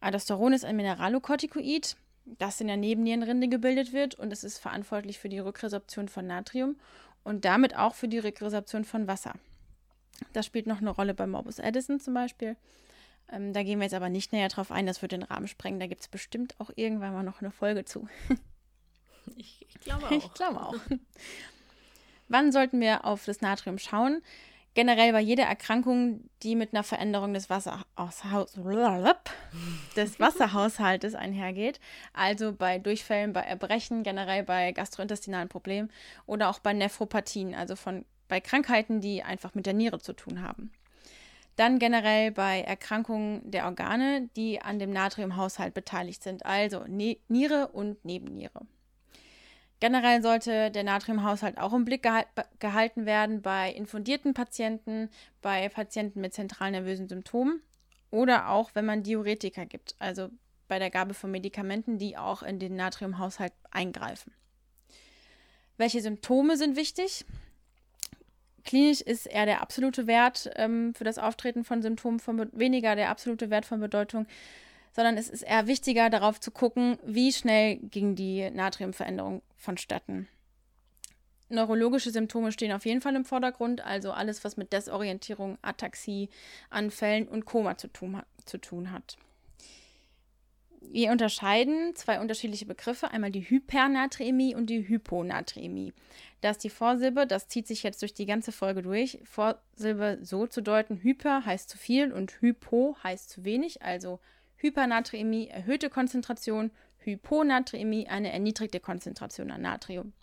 Aldosteron 0.01 0.51
ist 0.51 0.65
ein 0.65 0.75
Mineralokortikoid, 0.75 1.95
das 2.25 2.59
in 2.59 2.67
der 2.67 2.75
Nebennierenrinde 2.75 3.47
gebildet 3.47 3.93
wird 3.93 4.15
und 4.15 4.33
es 4.33 4.43
ist 4.43 4.57
verantwortlich 4.57 5.19
für 5.19 5.29
die 5.29 5.39
Rückresorption 5.39 6.09
von 6.09 6.27
Natrium 6.27 6.75
und 7.23 7.45
damit 7.45 7.77
auch 7.77 7.95
für 7.95 8.09
die 8.09 8.19
Rückresorption 8.19 8.83
von 8.83 9.07
Wasser. 9.07 9.33
Das 10.33 10.45
spielt 10.45 10.67
noch 10.67 10.79
eine 10.79 10.89
Rolle 10.89 11.13
bei 11.13 11.27
Morbus 11.27 11.59
Addison 11.59 11.99
zum 11.99 12.13
Beispiel. 12.13 12.55
Ähm, 13.31 13.53
da 13.53 13.63
gehen 13.63 13.79
wir 13.79 13.85
jetzt 13.85 13.93
aber 13.93 14.09
nicht 14.09 14.33
näher 14.33 14.49
drauf 14.49 14.71
ein, 14.71 14.85
das 14.85 15.01
wird 15.01 15.11
den 15.11 15.23
Rahmen 15.23 15.47
sprengen. 15.47 15.79
Da 15.79 15.87
gibt 15.87 16.01
es 16.01 16.07
bestimmt 16.07 16.55
auch 16.59 16.69
irgendwann 16.75 17.13
mal 17.13 17.23
noch 17.23 17.41
eine 17.41 17.51
Folge 17.51 17.85
zu. 17.85 18.07
ich, 19.35 19.65
ich 19.67 19.79
glaube 19.79 20.05
auch. 20.05 20.11
Ich 20.11 20.33
glaube 20.33 20.61
auch. 20.61 20.75
Wann 22.27 22.51
sollten 22.51 22.79
wir 22.79 23.05
auf 23.05 23.25
das 23.25 23.41
Natrium 23.41 23.77
schauen? 23.77 24.21
Generell 24.73 25.13
bei 25.13 25.21
jeder 25.21 25.45
Erkrankung, 25.45 26.29
die 26.43 26.55
mit 26.55 26.73
einer 26.73 26.83
Veränderung 26.83 27.33
des, 27.33 27.49
Wasserhaus 27.49 28.21
des 29.95 30.19
Wasserhaushaltes 30.19 31.15
einhergeht, 31.15 31.79
also 32.11 32.51
bei 32.51 32.77
Durchfällen, 32.77 33.31
bei 33.31 33.39
Erbrechen, 33.39 34.03
generell 34.03 34.43
bei 34.43 34.73
gastrointestinalen 34.73 35.47
Problemen 35.47 35.89
oder 36.25 36.49
auch 36.49 36.59
bei 36.59 36.73
Nephropathien, 36.73 37.55
also 37.55 37.77
von 37.77 38.03
bei 38.27 38.39
Krankheiten, 38.39 39.01
die 39.01 39.23
einfach 39.23 39.55
mit 39.55 39.65
der 39.65 39.73
Niere 39.73 39.99
zu 39.99 40.13
tun 40.13 40.41
haben. 40.41 40.71
Dann 41.55 41.79
generell 41.79 42.31
bei 42.31 42.61
Erkrankungen 42.61 43.49
der 43.49 43.65
Organe, 43.65 44.29
die 44.35 44.61
an 44.61 44.77
dem 44.77 44.91
Natriumhaushalt 44.91 45.73
beteiligt 45.73 46.21
sind, 46.21 46.45
also 46.45 46.83
ne 46.87 47.17
Niere 47.29 47.69
und 47.69 48.03
Nebenniere. 48.03 48.65
Generell 49.79 50.21
sollte 50.21 50.71
der 50.71 50.83
Natriumhaushalt 50.83 51.57
auch 51.57 51.73
im 51.73 51.85
Blick 51.85 52.03
geha 52.03 52.25
gehalten 52.59 53.05
werden 53.05 53.41
bei 53.41 53.71
infundierten 53.71 54.33
Patienten, 54.33 55.09
bei 55.41 55.69
Patienten 55.69 56.21
mit 56.21 56.33
zentral 56.33 56.71
nervösen 56.71 57.07
Symptomen 57.07 57.61
oder 58.09 58.49
auch 58.49 58.71
wenn 58.73 58.85
man 58.85 59.03
Diuretika 59.03 59.65
gibt, 59.65 59.95
also 59.99 60.29
bei 60.67 60.79
der 60.79 60.89
Gabe 60.89 61.13
von 61.13 61.31
Medikamenten, 61.31 61.97
die 61.97 62.17
auch 62.17 62.41
in 62.41 62.59
den 62.59 62.75
Natriumhaushalt 62.75 63.53
eingreifen. 63.69 64.33
Welche 65.77 66.01
Symptome 66.01 66.57
sind 66.57 66.77
wichtig? 66.77 67.25
Klinisch 68.65 69.01
ist 69.01 69.27
eher 69.27 69.45
der 69.45 69.61
absolute 69.61 70.07
Wert 70.07 70.49
ähm, 70.55 70.93
für 70.95 71.03
das 71.03 71.17
Auftreten 71.19 71.63
von 71.63 71.81
Symptomen 71.81 72.19
von 72.19 72.49
weniger 72.51 72.95
der 72.95 73.09
absolute 73.09 73.49
Wert 73.49 73.65
von 73.65 73.79
Bedeutung, 73.79 74.25
sondern 74.91 75.17
es 75.17 75.29
ist 75.29 75.43
eher 75.43 75.67
wichtiger 75.67 76.09
darauf 76.09 76.39
zu 76.39 76.51
gucken, 76.51 76.97
wie 77.05 77.31
schnell 77.31 77.77
ging 77.77 78.15
die 78.15 78.49
Natriumveränderung 78.49 79.43
vonstatten. 79.55 80.27
Neurologische 81.47 82.09
Symptome 82.09 82.51
stehen 82.51 82.71
auf 82.71 82.85
jeden 82.85 83.01
Fall 83.01 83.15
im 83.15 83.23
Vordergrund, 83.23 83.85
also 83.85 84.11
alles, 84.11 84.43
was 84.43 84.57
mit 84.57 84.73
Desorientierung, 84.73 85.59
Ataxie, 85.61 86.29
Anfällen 86.71 87.27
und 87.27 87.45
Koma 87.45 87.77
zu 87.77 87.87
tun, 87.87 88.21
zu 88.45 88.57
tun 88.57 88.91
hat. 88.91 89.17
Wir 90.91 91.11
unterscheiden 91.11 91.95
zwei 91.95 92.19
unterschiedliche 92.19 92.65
Begriffe, 92.65 93.11
einmal 93.11 93.31
die 93.31 93.49
Hypernatriämie 93.49 94.55
und 94.55 94.69
die 94.69 94.87
Hyponatriämie. 94.87 95.93
Da 96.41 96.51
ist 96.51 96.63
die 96.63 96.69
Vorsilbe, 96.69 97.27
das 97.27 97.47
zieht 97.47 97.67
sich 97.67 97.83
jetzt 97.83 98.01
durch 98.01 98.13
die 98.13 98.25
ganze 98.25 98.51
Folge 98.51 98.81
durch, 98.81 99.19
Vorsilbe 99.23 100.19
so 100.21 100.47
zu 100.47 100.61
deuten, 100.61 101.01
Hyper 101.01 101.45
heißt 101.45 101.69
zu 101.69 101.77
viel 101.77 102.13
und 102.13 102.39
Hypo 102.41 102.95
heißt 103.03 103.29
zu 103.29 103.43
wenig, 103.43 103.81
also 103.81 104.19
Hypernatriämie, 104.57 105.47
erhöhte 105.47 105.89
Konzentration, 105.89 106.71
Hyponatriämie, 106.99 108.07
eine 108.07 108.31
erniedrigte 108.31 108.79
Konzentration 108.79 109.51
an 109.51 109.61
Natrium. 109.61 110.13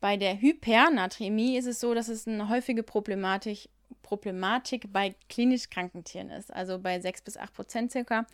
Bei 0.00 0.16
der 0.16 0.40
Hypernatriämie 0.40 1.56
ist 1.56 1.66
es 1.66 1.80
so, 1.80 1.94
dass 1.94 2.08
es 2.08 2.26
eine 2.28 2.48
häufige 2.48 2.82
Problematik, 2.82 3.68
Problematik 4.02 4.92
bei 4.92 5.14
klinisch 5.30 5.70
kranken 5.70 6.04
Tieren 6.04 6.30
ist, 6.30 6.52
also 6.52 6.78
bei 6.78 7.00
6 7.00 7.22
bis 7.22 7.36
8 7.38 7.54
Prozent 7.54 7.92
circa. 7.92 8.26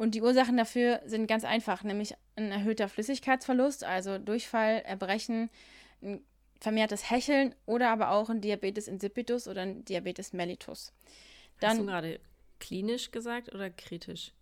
Und 0.00 0.14
die 0.14 0.22
Ursachen 0.22 0.56
dafür 0.56 1.02
sind 1.04 1.26
ganz 1.26 1.44
einfach, 1.44 1.84
nämlich 1.84 2.14
ein 2.34 2.50
erhöhter 2.50 2.88
Flüssigkeitsverlust, 2.88 3.84
also 3.84 4.16
Durchfall, 4.16 4.80
Erbrechen, 4.86 5.50
ein 6.00 6.24
vermehrtes 6.58 7.10
Hecheln 7.10 7.54
oder 7.66 7.90
aber 7.90 8.10
auch 8.12 8.30
ein 8.30 8.40
Diabetes 8.40 8.88
insipidus 8.88 9.46
oder 9.46 9.60
ein 9.60 9.84
Diabetes 9.84 10.32
mellitus. 10.32 10.94
Dann, 11.60 11.72
Hast 11.72 11.80
du 11.80 11.84
gerade 11.84 12.20
klinisch 12.60 13.10
gesagt 13.10 13.54
oder 13.54 13.68
kritisch? 13.68 14.32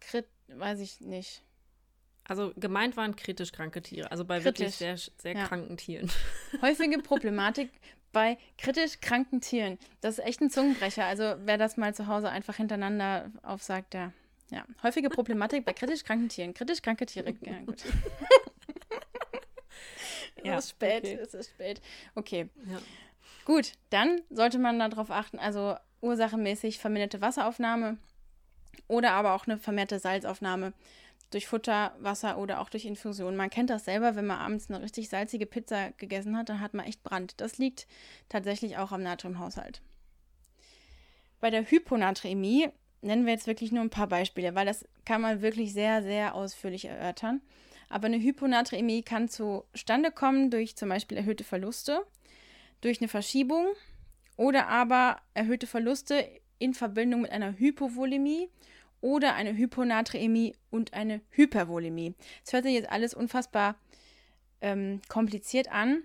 Krit, 0.00 0.24
weiß 0.46 0.80
ich 0.80 1.02
nicht. 1.02 1.42
Also 2.24 2.54
gemeint 2.56 2.96
waren 2.96 3.14
kritisch 3.14 3.52
kranke 3.52 3.82
Tiere, 3.82 4.10
also 4.10 4.24
bei 4.24 4.40
kritisch, 4.40 4.60
wirklich 4.60 4.74
sehr, 4.76 4.96
sehr 5.18 5.34
ja. 5.34 5.46
kranken 5.46 5.76
Tieren. 5.76 6.10
Häufige 6.62 6.96
Problematik 7.00 7.72
bei 8.10 8.38
kritisch 8.56 9.00
kranken 9.02 9.42
Tieren. 9.42 9.78
Das 10.00 10.18
ist 10.18 10.24
echt 10.24 10.40
ein 10.40 10.48
Zungenbrecher. 10.48 11.04
Also 11.04 11.34
wer 11.44 11.58
das 11.58 11.76
mal 11.76 11.94
zu 11.94 12.06
Hause 12.06 12.30
einfach 12.30 12.56
hintereinander 12.56 13.30
aufsagt, 13.42 13.92
der 13.92 14.14
ja, 14.50 14.64
häufige 14.82 15.10
Problematik 15.10 15.64
bei 15.64 15.72
kritisch 15.72 16.04
kranken 16.04 16.28
Tieren. 16.28 16.54
Kritisch 16.54 16.82
kranke 16.82 17.06
Tiere. 17.06 17.34
Ja, 17.42 17.58
gut. 17.66 17.84
ja, 20.44 20.56
es 20.56 20.64
ist 20.64 20.70
spät, 20.70 21.04
okay. 21.04 21.18
es 21.20 21.34
ist 21.34 21.50
spät. 21.50 21.80
Okay. 22.14 22.48
Ja. 22.66 22.78
Gut, 23.44 23.72
dann 23.90 24.20
sollte 24.30 24.58
man 24.58 24.78
darauf 24.78 25.10
achten, 25.10 25.38
also 25.38 25.76
ursachenmäßig 26.00 26.78
verminderte 26.78 27.20
Wasseraufnahme 27.20 27.98
oder 28.86 29.12
aber 29.12 29.34
auch 29.34 29.46
eine 29.46 29.58
vermehrte 29.58 29.98
Salzaufnahme 29.98 30.72
durch 31.30 31.46
Futter, 31.46 31.94
Wasser 31.98 32.38
oder 32.38 32.60
auch 32.60 32.70
durch 32.70 32.84
Infusion. 32.84 33.36
Man 33.36 33.50
kennt 33.50 33.70
das 33.70 33.84
selber, 33.84 34.16
wenn 34.16 34.26
man 34.26 34.38
abends 34.38 34.70
eine 34.70 34.82
richtig 34.82 35.08
salzige 35.08 35.46
Pizza 35.46 35.90
gegessen 35.92 36.36
hat, 36.36 36.48
dann 36.48 36.60
hat 36.60 36.74
man 36.74 36.86
echt 36.86 37.02
Brand. 37.02 37.40
Das 37.40 37.58
liegt 37.58 37.86
tatsächlich 38.28 38.78
auch 38.78 38.92
am 38.92 39.02
Natriumhaushalt. 39.02 39.82
Bei 41.40 41.50
der 41.50 41.70
Hyponatremie 41.70 42.70
nennen 43.00 43.26
wir 43.26 43.32
jetzt 43.32 43.46
wirklich 43.46 43.72
nur 43.72 43.82
ein 43.82 43.90
paar 43.90 44.08
Beispiele, 44.08 44.54
weil 44.54 44.66
das 44.66 44.86
kann 45.04 45.20
man 45.20 45.42
wirklich 45.42 45.72
sehr, 45.72 46.02
sehr 46.02 46.34
ausführlich 46.34 46.86
erörtern. 46.86 47.40
Aber 47.88 48.06
eine 48.06 48.18
Hyponatremie 48.18 49.02
kann 49.02 49.28
zustande 49.28 50.10
kommen 50.10 50.50
durch 50.50 50.76
zum 50.76 50.88
Beispiel 50.88 51.16
erhöhte 51.16 51.44
Verluste, 51.44 52.04
durch 52.80 53.00
eine 53.00 53.08
Verschiebung 53.08 53.66
oder 54.36 54.68
aber 54.68 55.20
erhöhte 55.34 55.66
Verluste 55.66 56.26
in 56.58 56.74
Verbindung 56.74 57.22
mit 57.22 57.30
einer 57.30 57.58
Hypovolemie 57.58 58.48
oder 59.00 59.34
eine 59.34 59.56
Hyponatremie 59.56 60.54
und 60.70 60.92
eine 60.92 61.20
Hypervolemie. 61.30 62.14
Es 62.44 62.52
hört 62.52 62.64
sich 62.64 62.74
jetzt 62.74 62.90
alles 62.90 63.14
unfassbar 63.14 63.76
ähm, 64.60 65.00
kompliziert 65.08 65.70
an, 65.70 66.02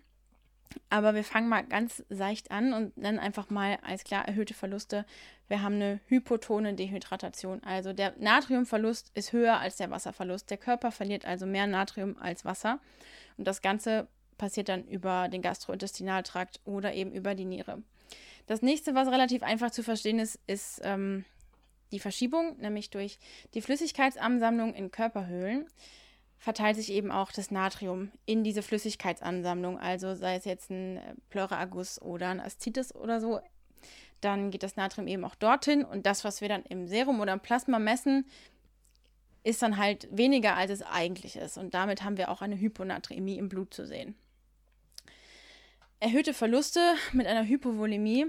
aber 0.89 1.15
wir 1.15 1.23
fangen 1.23 1.49
mal 1.49 1.63
ganz 1.63 2.03
seicht 2.09 2.51
an 2.51 2.73
und 2.73 2.97
nennen 2.97 3.19
einfach 3.19 3.49
mal 3.49 3.77
als 3.81 4.03
klar 4.03 4.27
erhöhte 4.27 4.53
Verluste. 4.53 5.05
Wir 5.47 5.61
haben 5.61 5.75
eine 5.75 5.99
hypotone 6.07 6.73
Dehydratation. 6.73 7.61
Also 7.63 7.93
der 7.93 8.13
Natriumverlust 8.17 9.11
ist 9.13 9.33
höher 9.33 9.59
als 9.59 9.77
der 9.77 9.91
Wasserverlust. 9.91 10.49
Der 10.49 10.57
Körper 10.57 10.91
verliert 10.91 11.25
also 11.25 11.45
mehr 11.45 11.67
Natrium 11.67 12.17
als 12.19 12.45
Wasser. 12.45 12.79
Und 13.37 13.47
das 13.47 13.61
Ganze 13.61 14.07
passiert 14.37 14.69
dann 14.69 14.85
über 14.85 15.29
den 15.29 15.41
Gastrointestinaltrakt 15.41 16.59
oder 16.65 16.93
eben 16.93 17.11
über 17.11 17.35
die 17.35 17.45
Niere. 17.45 17.81
Das 18.47 18.61
nächste, 18.61 18.93
was 18.95 19.07
relativ 19.07 19.43
einfach 19.43 19.71
zu 19.71 19.83
verstehen 19.83 20.19
ist, 20.19 20.39
ist 20.47 20.81
ähm, 20.83 21.23
die 21.91 21.99
Verschiebung, 21.99 22.57
nämlich 22.59 22.89
durch 22.89 23.19
die 23.53 23.61
Flüssigkeitsansammlung 23.61 24.73
in 24.73 24.91
Körperhöhlen 24.91 25.67
verteilt 26.43 26.75
sich 26.75 26.91
eben 26.91 27.09
auch 27.09 27.31
das 27.31 27.51
Natrium 27.51 28.11
in 28.25 28.43
diese 28.43 28.63
Flüssigkeitsansammlung, 28.63 29.79
also 29.79 30.13
sei 30.13 30.35
es 30.35 30.43
jetzt 30.43 30.69
ein 30.71 30.97
äh, 30.97 31.15
Pleuraerguss 31.29 32.01
oder 32.01 32.27
ein 32.27 32.41
Aszites 32.41 32.93
oder 32.93 33.21
so, 33.21 33.39
dann 34.19 34.51
geht 34.51 34.61
das 34.61 34.75
Natrium 34.75 35.07
eben 35.07 35.23
auch 35.23 35.35
dorthin. 35.35 35.85
Und 35.85 36.05
das, 36.05 36.25
was 36.25 36.41
wir 36.41 36.49
dann 36.49 36.63
im 36.63 36.85
Serum 36.85 37.21
oder 37.21 37.31
im 37.31 37.39
Plasma 37.39 37.79
messen, 37.79 38.25
ist 39.43 39.61
dann 39.61 39.77
halt 39.77 40.09
weniger, 40.11 40.57
als 40.57 40.69
es 40.69 40.81
eigentlich 40.81 41.37
ist. 41.37 41.57
Und 41.57 41.73
damit 41.73 42.03
haben 42.03 42.17
wir 42.17 42.27
auch 42.27 42.41
eine 42.41 42.59
Hyponatremie 42.59 43.37
im 43.37 43.47
Blut 43.47 43.73
zu 43.73 43.87
sehen. 43.87 44.13
Erhöhte 46.01 46.33
Verluste 46.33 46.95
mit 47.13 47.25
einer 47.25 47.47
Hypovolemie 47.47 48.25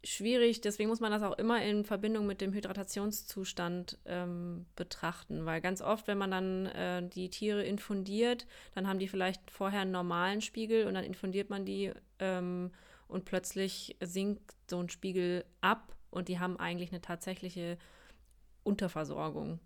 schwierig, 0.04 0.60
deswegen 0.60 0.90
muss 0.90 1.00
man 1.00 1.10
das 1.10 1.24
auch 1.24 1.38
immer 1.38 1.64
in 1.64 1.86
Verbindung 1.86 2.28
mit 2.28 2.42
dem 2.42 2.52
Hydratationszustand 2.52 3.98
ähm, 4.08 4.66
betrachten, 4.76 5.46
weil 5.46 5.62
ganz 5.62 5.82
oft, 5.82 6.08
wenn 6.08 6.18
man 6.18 6.32
dann 6.32 6.66
äh, 6.66 7.08
die 7.08 7.30
Tiere 7.30 7.64
infundiert, 7.64 8.46
dann 8.76 8.90
haben 8.90 9.00
die 9.00 9.08
vielleicht 9.08 9.50
vorher 9.50 9.84
einen 9.84 9.92
normalen 9.92 10.42
Spiegel 10.42 10.86
und 10.86 10.96
dann 10.96 11.06
infundiert 11.06 11.50
man 11.50 11.64
die 11.64 11.94
ähm, 12.20 12.72
und 13.08 13.24
plötzlich 13.24 13.96
sinkt 14.02 14.54
so 14.70 14.80
ein 14.80 14.90
Spiegel 14.90 15.46
ab 15.62 15.96
und 16.12 16.28
die 16.28 16.40
haben 16.40 16.60
eigentlich 16.60 16.92
eine 16.92 17.00
tatsächliche 17.00 17.78
Unterversorgung. 18.64 19.60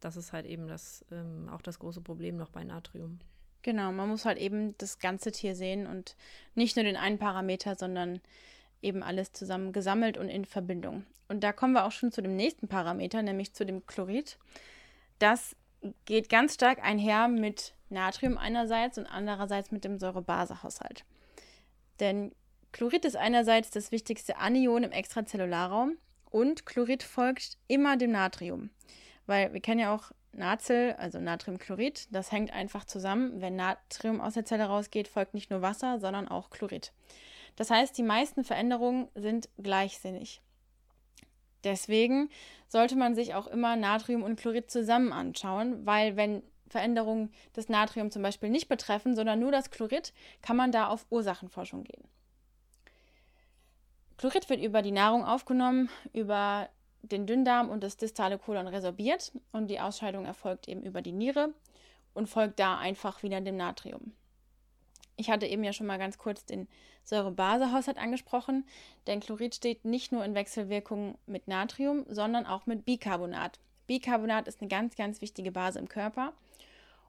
Das 0.00 0.16
ist 0.16 0.32
halt 0.32 0.46
eben 0.46 0.68
das, 0.68 1.04
ähm, 1.10 1.48
auch 1.50 1.62
das 1.62 1.78
große 1.78 2.00
Problem 2.00 2.36
noch 2.36 2.50
bei 2.50 2.64
Natrium. 2.64 3.18
Genau, 3.62 3.90
man 3.90 4.08
muss 4.08 4.24
halt 4.24 4.38
eben 4.38 4.76
das 4.78 4.98
ganze 4.98 5.32
Tier 5.32 5.56
sehen 5.56 5.86
und 5.86 6.16
nicht 6.54 6.76
nur 6.76 6.84
den 6.84 6.96
einen 6.96 7.18
Parameter, 7.18 7.74
sondern 7.74 8.20
eben 8.82 9.02
alles 9.02 9.32
zusammen 9.32 9.72
gesammelt 9.72 10.18
und 10.18 10.28
in 10.28 10.44
Verbindung. 10.44 11.04
Und 11.28 11.42
da 11.42 11.52
kommen 11.52 11.72
wir 11.72 11.84
auch 11.84 11.92
schon 11.92 12.12
zu 12.12 12.22
dem 12.22 12.36
nächsten 12.36 12.68
Parameter, 12.68 13.22
nämlich 13.22 13.52
zu 13.54 13.66
dem 13.66 13.84
Chlorid. 13.86 14.38
Das 15.18 15.56
geht 16.04 16.28
ganz 16.28 16.54
stark 16.54 16.82
einher 16.82 17.28
mit 17.28 17.74
Natrium 17.88 18.38
einerseits 18.38 18.98
und 18.98 19.06
andererseits 19.06 19.70
mit 19.70 19.84
dem 19.84 19.98
Säure-Base-Haushalt. 19.98 21.04
Denn 22.00 22.32
Chlorid 22.72 23.04
ist 23.04 23.16
einerseits 23.16 23.70
das 23.70 23.90
wichtigste 23.90 24.36
Anion 24.36 24.84
im 24.84 24.92
Extrazellularraum 24.92 25.96
und 26.36 26.66
Chlorid 26.66 27.02
folgt 27.02 27.56
immer 27.66 27.96
dem 27.96 28.10
Natrium. 28.10 28.68
Weil 29.24 29.54
wir 29.54 29.60
kennen 29.62 29.80
ja 29.80 29.94
auch 29.94 30.12
Nazel, 30.32 30.92
also 30.98 31.18
Natriumchlorid, 31.18 32.08
das 32.14 32.30
hängt 32.30 32.52
einfach 32.52 32.84
zusammen. 32.84 33.40
Wenn 33.40 33.56
Natrium 33.56 34.20
aus 34.20 34.34
der 34.34 34.44
Zelle 34.44 34.64
rausgeht, 34.64 35.08
folgt 35.08 35.32
nicht 35.32 35.50
nur 35.50 35.62
Wasser, 35.62 35.98
sondern 35.98 36.28
auch 36.28 36.50
Chlorid. 36.50 36.92
Das 37.56 37.70
heißt, 37.70 37.96
die 37.96 38.02
meisten 38.02 38.44
Veränderungen 38.44 39.08
sind 39.14 39.48
gleichsinnig. 39.56 40.42
Deswegen 41.64 42.28
sollte 42.68 42.96
man 42.96 43.14
sich 43.14 43.32
auch 43.32 43.46
immer 43.46 43.74
Natrium 43.74 44.22
und 44.22 44.38
Chlorid 44.38 44.70
zusammen 44.70 45.14
anschauen, 45.14 45.86
weil 45.86 46.16
wenn 46.16 46.42
Veränderungen 46.68 47.32
das 47.54 47.70
Natrium 47.70 48.10
zum 48.10 48.20
Beispiel 48.20 48.50
nicht 48.50 48.68
betreffen, 48.68 49.16
sondern 49.16 49.40
nur 49.40 49.52
das 49.52 49.70
Chlorid, 49.70 50.12
kann 50.42 50.58
man 50.58 50.70
da 50.70 50.88
auf 50.88 51.06
Ursachenforschung 51.08 51.84
gehen. 51.84 52.04
Chlorid 54.18 54.48
wird 54.48 54.62
über 54.62 54.80
die 54.80 54.92
Nahrung 54.92 55.24
aufgenommen, 55.24 55.90
über 56.12 56.70
den 57.02 57.26
Dünndarm 57.26 57.68
und 57.68 57.82
das 57.82 57.96
distale 57.96 58.38
Kolon 58.38 58.66
resorbiert 58.66 59.32
und 59.52 59.68
die 59.68 59.80
Ausscheidung 59.80 60.24
erfolgt 60.24 60.68
eben 60.68 60.82
über 60.82 61.02
die 61.02 61.12
Niere 61.12 61.52
und 62.14 62.28
folgt 62.28 62.58
da 62.58 62.78
einfach 62.78 63.22
wieder 63.22 63.40
dem 63.40 63.56
Natrium. 63.56 64.12
Ich 65.16 65.30
hatte 65.30 65.46
eben 65.46 65.64
ja 65.64 65.72
schon 65.72 65.86
mal 65.86 65.98
ganz 65.98 66.18
kurz 66.18 66.44
den 66.44 66.66
Säure-Base-Haushalt 67.04 67.98
angesprochen, 67.98 68.66
denn 69.06 69.20
Chlorid 69.20 69.54
steht 69.54 69.84
nicht 69.84 70.12
nur 70.12 70.24
in 70.24 70.34
Wechselwirkung 70.34 71.18
mit 71.26 71.46
Natrium, 71.46 72.04
sondern 72.08 72.46
auch 72.46 72.66
mit 72.66 72.84
Bicarbonat. 72.84 73.58
Bicarbonat 73.86 74.48
ist 74.48 74.60
eine 74.60 74.68
ganz, 74.68 74.96
ganz 74.96 75.20
wichtige 75.20 75.52
Base 75.52 75.78
im 75.78 75.88
Körper 75.88 76.32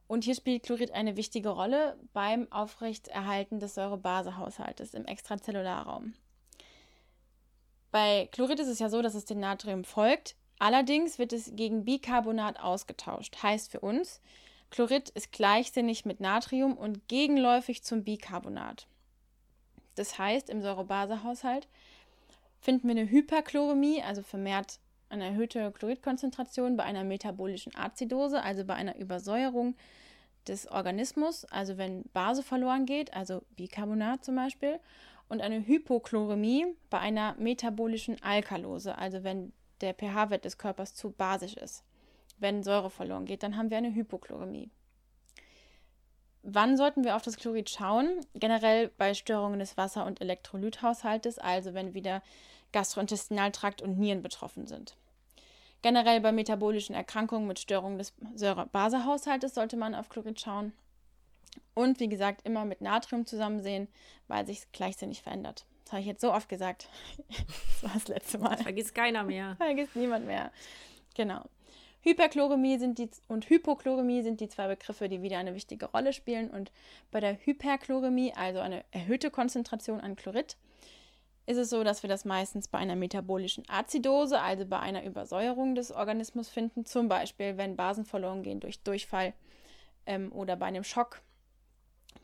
und 0.08 0.24
hier 0.24 0.36
spielt 0.36 0.64
Chlorid 0.64 0.92
eine 0.92 1.18
wichtige 1.18 1.50
Rolle 1.50 1.98
beim 2.14 2.52
Aufrechterhalten 2.52 3.60
des 3.60 3.76
Säure-Base-Haushaltes 3.76 4.94
im 4.94 5.06
Extrazellularraum. 5.06 6.14
Bei 7.92 8.28
Chlorid 8.32 8.60
ist 8.60 8.68
es 8.68 8.80
ja 8.80 8.90
so, 8.90 9.02
dass 9.02 9.16
es 9.16 9.26
dem 9.26 9.40
Natrium 9.40 9.84
folgt. 9.84 10.36
Allerdings 10.60 11.20
wird 11.20 11.34
es 11.34 11.52
gegen 11.56 11.86
Bicarbonat 11.86 12.60
ausgetauscht. 12.60 13.42
Heißt 13.44 13.72
für 13.72 13.80
uns, 13.80 14.22
Chlorid 14.72 15.10
ist 15.10 15.32
gleichsinnig 15.32 16.06
mit 16.06 16.20
Natrium 16.20 16.78
und 16.78 17.08
gegenläufig 17.08 17.84
zum 17.84 18.04
Bicarbonat. 18.04 18.88
Das 19.96 20.18
heißt, 20.18 20.50
im 20.50 20.62
Säurebasehaushalt 20.62 21.68
finden 22.60 22.88
wir 22.88 22.96
eine 22.96 23.10
Hyperchloremie, 23.10 24.04
also 24.04 24.24
vermehrt 24.24 24.80
eine 25.10 25.26
erhöhte 25.26 25.72
Chloridkonzentration 25.72 26.76
bei 26.76 26.84
einer 26.84 27.04
metabolischen 27.04 27.76
Azidose, 27.76 28.44
also 28.44 28.66
bei 28.66 28.74
einer 28.74 28.98
Übersäuerung 28.98 29.76
des 30.48 30.70
Organismus, 30.70 31.46
also 31.46 31.78
wenn 31.78 32.04
Base 32.14 32.44
verloren 32.44 32.86
geht, 32.86 33.14
also 33.14 33.44
Bicarbonat 33.56 34.26
zum 34.26 34.36
Beispiel, 34.36 34.80
und 35.30 35.42
eine 35.42 35.66
Hypochloremie 35.66 36.66
bei 36.90 37.00
einer 37.00 37.36
metabolischen 37.36 38.22
Alkalose, 38.22 38.98
also 38.98 39.24
wenn 39.24 39.54
der 39.82 39.94
pH-Wert 39.94 40.46
des 40.46 40.58
Körpers 40.58 40.96
zu 40.96 41.12
basisch 41.12 41.56
ist. 41.56 41.84
Wenn 42.40 42.64
Säure 42.64 42.90
verloren 42.90 43.26
geht, 43.26 43.44
dann 43.44 43.58
haben 43.58 43.70
wir 43.70 43.78
eine 43.78 43.94
Hypochloremie. 43.94 44.70
Wann 46.44 46.78
sollten 46.78 47.04
wir 47.04 47.16
auf 47.16 47.24
das 47.24 47.38
Chlorid 47.38 47.70
schauen? 47.70 48.26
Generell 48.34 48.90
bei 48.98 49.14
Störungen 49.14 49.60
des 49.60 49.76
Wasser- 49.76 50.06
und 50.06 50.22
Elektrolythaushaltes, 50.22 51.40
also 51.40 51.74
wenn 51.74 51.94
wieder 51.94 52.22
Gastrointestinaltrakt 52.72 53.82
und 53.82 53.98
Nieren 53.98 54.22
betroffen 54.22 54.68
sind. 54.68 54.96
Generell 55.82 56.22
bei 56.22 56.32
metabolischen 56.32 56.96
Erkrankungen 56.96 57.48
mit 57.48 57.60
Störungen 57.60 57.98
des 57.98 58.14
Säure-Base-Haushaltes 58.36 59.54
sollte 59.54 59.78
man 59.78 59.94
auf 59.94 60.10
Chlorid 60.10 60.40
schauen. 60.40 60.74
Und 61.74 62.00
wie 62.00 62.10
gesagt, 62.10 62.46
immer 62.46 62.66
mit 62.66 62.82
Natrium 62.82 63.26
zusammen 63.26 63.62
sehen, 63.62 63.88
weil 64.28 64.46
sich 64.46 64.72
gleichsinnig 64.72 65.22
verändert. 65.22 65.66
Das 65.84 65.94
habe 65.94 66.02
ich 66.02 66.08
jetzt 66.08 66.22
so 66.22 66.34
oft 66.34 66.50
gesagt. 66.50 66.90
das 67.28 67.84
war 67.84 67.94
das 67.94 68.08
letzte 68.08 68.38
Mal. 68.40 68.58
Vergisst 68.58 68.94
keiner 68.94 69.24
mehr. 69.24 69.56
Vergisst 69.58 69.96
niemand 69.96 70.26
mehr. 70.26 70.52
Genau. 71.16 71.44
Hyperchloremie 72.02 72.78
sind 72.78 73.00
die, 73.00 73.10
und 73.28 73.50
Hypochloremie 73.50 74.22
sind 74.22 74.40
die 74.40 74.48
zwei 74.48 74.68
Begriffe, 74.68 75.10
die 75.10 75.22
wieder 75.22 75.38
eine 75.38 75.56
wichtige 75.56 75.88
Rolle 75.88 76.14
spielen. 76.14 76.50
Und 76.50 76.72
bei 77.12 77.20
der 77.20 77.38
Hyperchloremie, 77.46 78.34
also 78.34 78.60
eine 78.60 78.84
erhöhte 78.92 79.32
Konzentration 79.32 80.00
an 80.00 80.16
Chlorid, 80.16 80.58
ist 81.48 81.58
es 81.58 81.70
so, 81.70 81.84
dass 81.84 82.04
wir 82.04 82.10
das 82.10 82.26
meistens 82.26 82.68
bei 82.68 82.78
einer 82.78 82.96
metabolischen 82.96 83.64
Azidose, 83.70 84.42
also 84.42 84.66
bei 84.66 84.80
einer 84.80 85.06
Übersäuerung 85.06 85.76
des 85.76 85.92
Organismus 85.92 86.50
finden, 86.50 86.86
zum 86.86 87.08
Beispiel 87.08 87.58
wenn 87.58 87.78
Basen 87.78 88.06
verloren 88.06 88.44
gehen 88.44 88.60
durch 88.60 88.84
Durchfall 88.84 89.34
ähm, 90.06 90.32
oder 90.34 90.58
bei 90.58 90.66
einem 90.66 90.84
Schock, 90.84 91.22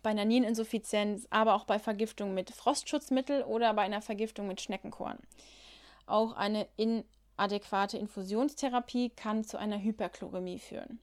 bei 0.03 0.11
einer 0.11 0.25
Niereninsuffizienz, 0.25 1.27
aber 1.29 1.55
auch 1.55 1.63
bei 1.63 1.79
Vergiftung 1.79 2.33
mit 2.33 2.51
Frostschutzmittel 2.51 3.43
oder 3.43 3.73
bei 3.73 3.81
einer 3.81 4.01
Vergiftung 4.01 4.47
mit 4.47 4.61
Schneckenkorn. 4.61 5.17
Auch 6.05 6.33
eine 6.33 6.67
inadäquate 6.77 7.97
Infusionstherapie 7.97 9.09
kann 9.09 9.43
zu 9.43 9.57
einer 9.57 9.81
Hyperchloremie 9.81 10.59
führen. 10.59 10.99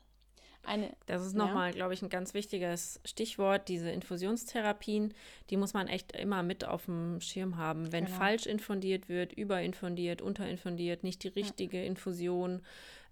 Eine, 0.63 0.91
das 1.07 1.25
ist 1.25 1.35
nochmal, 1.35 1.71
ja. 1.71 1.75
glaube 1.75 1.95
ich, 1.95 2.03
ein 2.03 2.11
ganz 2.11 2.35
wichtiges 2.35 3.01
Stichwort. 3.07 3.69
Diese 3.69 3.91
Infusionstherapien, 3.91 5.15
die 5.49 5.57
muss 5.57 5.73
man 5.73 5.89
echt 5.89 6.13
immer 6.13 6.43
mit 6.43 6.67
auf 6.67 6.85
dem 6.85 7.21
Schirm 7.21 7.57
haben. 7.57 7.93
Wenn 7.93 8.05
genau. 8.05 8.19
falsch 8.19 8.45
infundiert 8.45 9.09
wird, 9.09 9.33
überinfundiert, 9.33 10.21
unterinfundiert, 10.21 11.03
nicht 11.03 11.25
die 11.25 11.29
richtige 11.29 11.79
ja. 11.79 11.85
Infusion, 11.85 12.61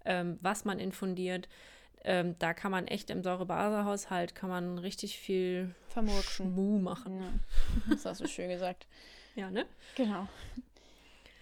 ähm, 0.05 0.37
was 0.41 0.63
man 0.63 0.77
infundiert, 0.77 1.49
ähm, 2.03 2.35
da 2.39 2.53
kann 2.53 2.71
man 2.71 2.87
echt 2.87 3.09
im 3.09 3.23
Säurebasehaushalt 3.23 4.35
kann 4.35 4.49
man 4.49 4.77
richtig 4.77 5.17
viel. 5.17 5.73
Schmu 6.23 6.79
machen. 6.79 7.21
Ja. 7.21 7.93
Das 7.95 8.05
hast 8.05 8.21
du 8.21 8.27
schön 8.27 8.49
gesagt. 8.49 8.87
Ja, 9.35 9.49
ne? 9.51 9.65
Genau. 9.95 10.27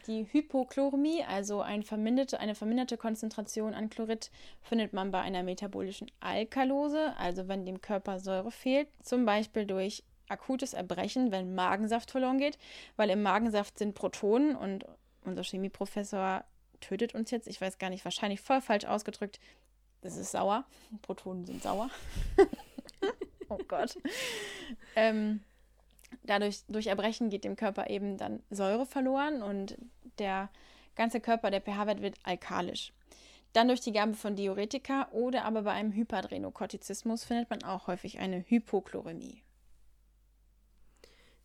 Die 0.07 0.27
Hypochloremie, 0.31 1.23
also 1.23 1.61
ein 1.61 1.81
verminderte, 1.83 2.39
eine 2.39 2.53
verminderte 2.53 2.95
Konzentration 2.95 3.73
an 3.73 3.89
Chlorid, 3.89 4.29
findet 4.61 4.93
man 4.93 5.09
bei 5.09 5.21
einer 5.21 5.41
metabolischen 5.41 6.11
Alkalose, 6.19 7.15
also 7.17 7.47
wenn 7.47 7.65
dem 7.65 7.81
Körper 7.81 8.19
Säure 8.19 8.51
fehlt, 8.51 8.87
zum 9.01 9.25
Beispiel 9.25 9.65
durch 9.65 10.03
akutes 10.29 10.73
Erbrechen, 10.73 11.31
wenn 11.31 11.55
Magensaft 11.55 12.11
verloren 12.11 12.37
geht, 12.37 12.59
weil 12.97 13.09
im 13.09 13.23
Magensaft 13.23 13.79
sind 13.79 13.95
Protonen 13.95 14.55
und 14.55 14.85
unser 15.23 15.43
Chemieprofessor 15.43 16.43
tötet 16.79 17.15
uns 17.15 17.31
jetzt, 17.31 17.47
ich 17.47 17.59
weiß 17.59 17.77
gar 17.79 17.89
nicht, 17.89 18.05
wahrscheinlich 18.05 18.41
voll 18.41 18.61
falsch 18.61 18.85
ausgedrückt, 18.85 19.39
das 20.07 20.15
ist 20.15 20.31
sauer. 20.31 20.63
Protonen 21.01 21.45
sind 21.45 21.61
sauer. 21.61 21.89
oh 23.49 23.59
Gott. 23.67 23.97
ähm, 24.95 25.41
dadurch, 26.23 26.63
durch 26.69 26.87
Erbrechen 26.87 27.29
geht 27.29 27.43
dem 27.43 27.57
Körper 27.57 27.89
eben 27.89 28.17
dann 28.17 28.41
Säure 28.49 28.85
verloren 28.85 29.43
und 29.43 29.77
der 30.17 30.49
ganze 30.95 31.19
Körper, 31.19 31.51
der 31.51 31.61
pH-Wert 31.61 32.01
wird 32.01 32.15
alkalisch. 32.23 32.93
Dann 33.51 33.67
durch 33.67 33.81
die 33.81 33.91
Gabe 33.91 34.13
von 34.13 34.37
Diuretika 34.37 35.09
oder 35.11 35.43
aber 35.43 35.63
bei 35.63 35.71
einem 35.71 35.91
Hypadrenokortizismus 35.91 37.25
findet 37.25 37.49
man 37.49 37.63
auch 37.63 37.87
häufig 37.87 38.19
eine 38.19 38.39
Hypochloremie. 38.47 39.43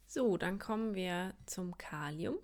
So, 0.07 0.37
dann 0.37 0.61
kommen 0.61 0.95
wir 0.95 1.35
zum 1.47 1.77
Kalium. 1.79 2.37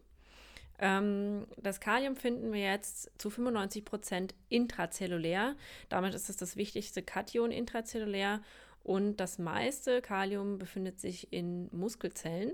Ähm, 0.78 1.46
das 1.56 1.80
Kalium 1.80 2.16
finden 2.16 2.52
wir 2.52 2.62
jetzt 2.62 3.10
zu 3.20 3.30
95 3.30 3.84
Prozent 3.84 4.34
intrazellulär. 4.48 5.56
Damit 5.88 6.14
ist 6.14 6.30
es 6.30 6.36
das 6.36 6.56
wichtigste 6.56 7.02
Kation 7.02 7.50
intrazellulär 7.50 8.40
und 8.84 9.16
das 9.16 9.38
meiste 9.38 10.00
Kalium 10.00 10.58
befindet 10.58 11.00
sich 11.00 11.32
in 11.32 11.68
Muskelzellen. 11.72 12.52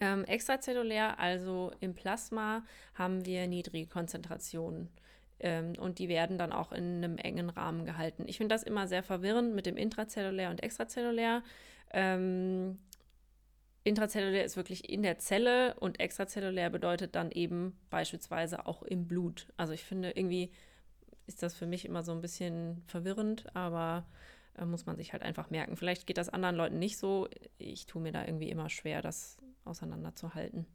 Ähm, 0.00 0.24
extrazellulär, 0.24 1.18
also 1.18 1.72
im 1.80 1.94
Plasma, 1.94 2.64
haben 2.94 3.26
wir 3.26 3.46
niedrige 3.46 3.88
Konzentrationen. 3.88 4.88
Ähm, 5.40 5.74
und 5.78 5.98
die 5.98 6.08
werden 6.08 6.38
dann 6.38 6.52
auch 6.52 6.72
in 6.72 7.04
einem 7.04 7.18
engen 7.18 7.50
Rahmen 7.50 7.84
gehalten. 7.84 8.24
Ich 8.26 8.38
finde 8.38 8.54
das 8.54 8.62
immer 8.62 8.86
sehr 8.86 9.02
verwirrend 9.02 9.54
mit 9.54 9.66
dem 9.66 9.76
intrazellulär 9.76 10.50
und 10.50 10.62
extrazellulär. 10.62 11.42
Ähm, 11.92 12.78
intrazellulär 13.84 14.44
ist 14.44 14.56
wirklich 14.56 14.88
in 14.88 15.02
der 15.02 15.18
Zelle 15.18 15.74
und 15.74 16.00
extrazellulär 16.00 16.70
bedeutet 16.70 17.14
dann 17.14 17.30
eben 17.30 17.78
beispielsweise 17.90 18.66
auch 18.66 18.82
im 18.82 19.06
Blut. 19.06 19.48
Also 19.56 19.72
ich 19.72 19.84
finde 19.84 20.10
irgendwie 20.10 20.50
ist 21.26 21.42
das 21.42 21.54
für 21.54 21.66
mich 21.66 21.84
immer 21.84 22.02
so 22.02 22.12
ein 22.12 22.20
bisschen 22.20 22.82
verwirrend, 22.86 23.46
aber 23.54 24.06
äh, 24.58 24.64
muss 24.64 24.86
man 24.86 24.96
sich 24.96 25.12
halt 25.12 25.22
einfach 25.22 25.50
merken. 25.50 25.76
Vielleicht 25.76 26.06
geht 26.06 26.18
das 26.18 26.28
anderen 26.28 26.56
Leuten 26.56 26.78
nicht 26.78 26.98
so. 26.98 27.28
Ich 27.58 27.86
tue 27.86 28.02
mir 28.02 28.12
da 28.12 28.24
irgendwie 28.24 28.50
immer 28.50 28.68
schwer, 28.68 29.02
das 29.02 29.36
auseinanderzuhalten. 29.64 30.66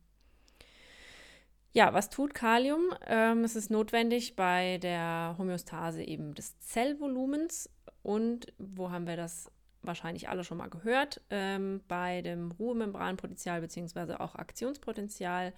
Ja, 1.73 1.93
was 1.93 2.09
tut 2.09 2.33
Kalium? 2.33 2.93
Ähm, 3.05 3.43
es 3.43 3.55
ist 3.55 3.69
notwendig 3.69 4.35
bei 4.35 4.79
der 4.79 5.35
Homöostase 5.37 6.03
eben 6.03 6.33
des 6.33 6.59
Zellvolumens. 6.59 7.69
Und 8.01 8.53
wo 8.57 8.89
haben 8.89 9.05
wir 9.05 9.17
das 9.17 9.51
wahrscheinlich 9.87 10.29
alle 10.29 10.43
schon 10.43 10.57
mal 10.57 10.69
gehört? 10.69 11.21
Ähm, 11.29 11.81
bei 11.87 12.21
dem 12.21 12.51
Ruhemembranpotenzial 12.51 13.61
bzw. 13.61 14.15
auch 14.15 14.35
Aktionspotenzial. 14.35 15.53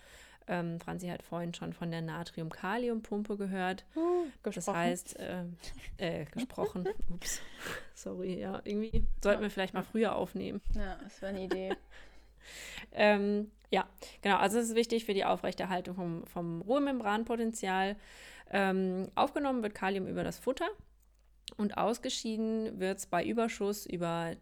Ähm, 0.47 0.79
Franzi 0.79 1.07
hat 1.07 1.21
vorhin 1.21 1.53
schon 1.53 1.73
von 1.73 1.91
der 1.91 2.01
Natrium-Kalium-Pumpe 2.01 3.37
gehört. 3.37 3.85
Uh, 3.95 4.25
das 4.41 4.67
heißt, 4.67 5.19
äh, 5.19 5.43
äh, 5.97 6.25
gesprochen. 6.25 6.87
Ups, 7.09 7.39
sorry, 7.93 8.39
ja, 8.39 8.59
irgendwie 8.63 9.05
sollten 9.23 9.43
wir 9.43 9.51
vielleicht 9.51 9.75
mal 9.75 9.83
früher 9.83 10.15
aufnehmen. 10.15 10.59
Ja, 10.73 10.97
das 11.03 11.21
wäre 11.21 11.35
eine 11.35 11.43
Idee. 11.43 11.75
ähm, 12.93 13.51
ja, 13.69 13.87
genau. 14.23 14.37
Also 14.37 14.57
es 14.57 14.69
ist 14.69 14.75
wichtig 14.75 15.05
für 15.05 15.13
die 15.13 15.25
Aufrechterhaltung 15.25 15.95
vom, 15.95 16.25
vom 16.25 16.61
Ruhemembranpotenzial. 16.61 17.95
Ähm, 18.51 19.11
aufgenommen 19.13 19.61
wird 19.61 19.75
Kalium 19.75 20.07
über 20.07 20.23
das 20.23 20.39
Futter 20.39 20.67
und 21.59 21.77
ausgeschieden 21.77 22.79
wird 22.79 22.99
es 22.99 23.05
bei 23.05 23.23
Überschuss 23.23 23.85
über 23.85 24.35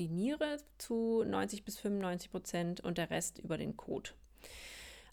die 0.00 0.08
Niere 0.08 0.58
zu 0.76 1.22
90 1.24 1.64
bis 1.64 1.78
95 1.78 2.32
Prozent 2.32 2.80
und 2.80 2.98
der 2.98 3.10
Rest 3.10 3.38
über 3.38 3.56
den 3.56 3.76
Kot. 3.76 4.14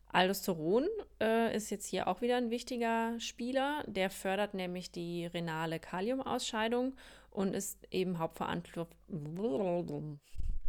Aldosteron 0.07 0.87
äh, 1.21 1.55
ist 1.55 1.69
jetzt 1.69 1.85
hier 1.85 2.07
auch 2.07 2.21
wieder 2.21 2.37
ein 2.37 2.49
wichtiger 2.49 3.17
Spieler. 3.19 3.83
Der 3.85 4.09
fördert 4.09 4.55
nämlich 4.55 4.91
die 4.91 5.27
renale 5.27 5.79
Kaliumausscheidung 5.79 6.95
und 7.29 7.53
ist 7.53 7.77
eben 7.91 8.17
hauptverantwortlich 8.17 8.97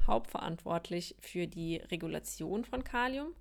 hauptverantwortlich 0.07 1.15
für 1.21 1.47
die 1.47 1.77
Regulation 1.77 2.65
von 2.65 2.85
Kalium. 2.85 3.35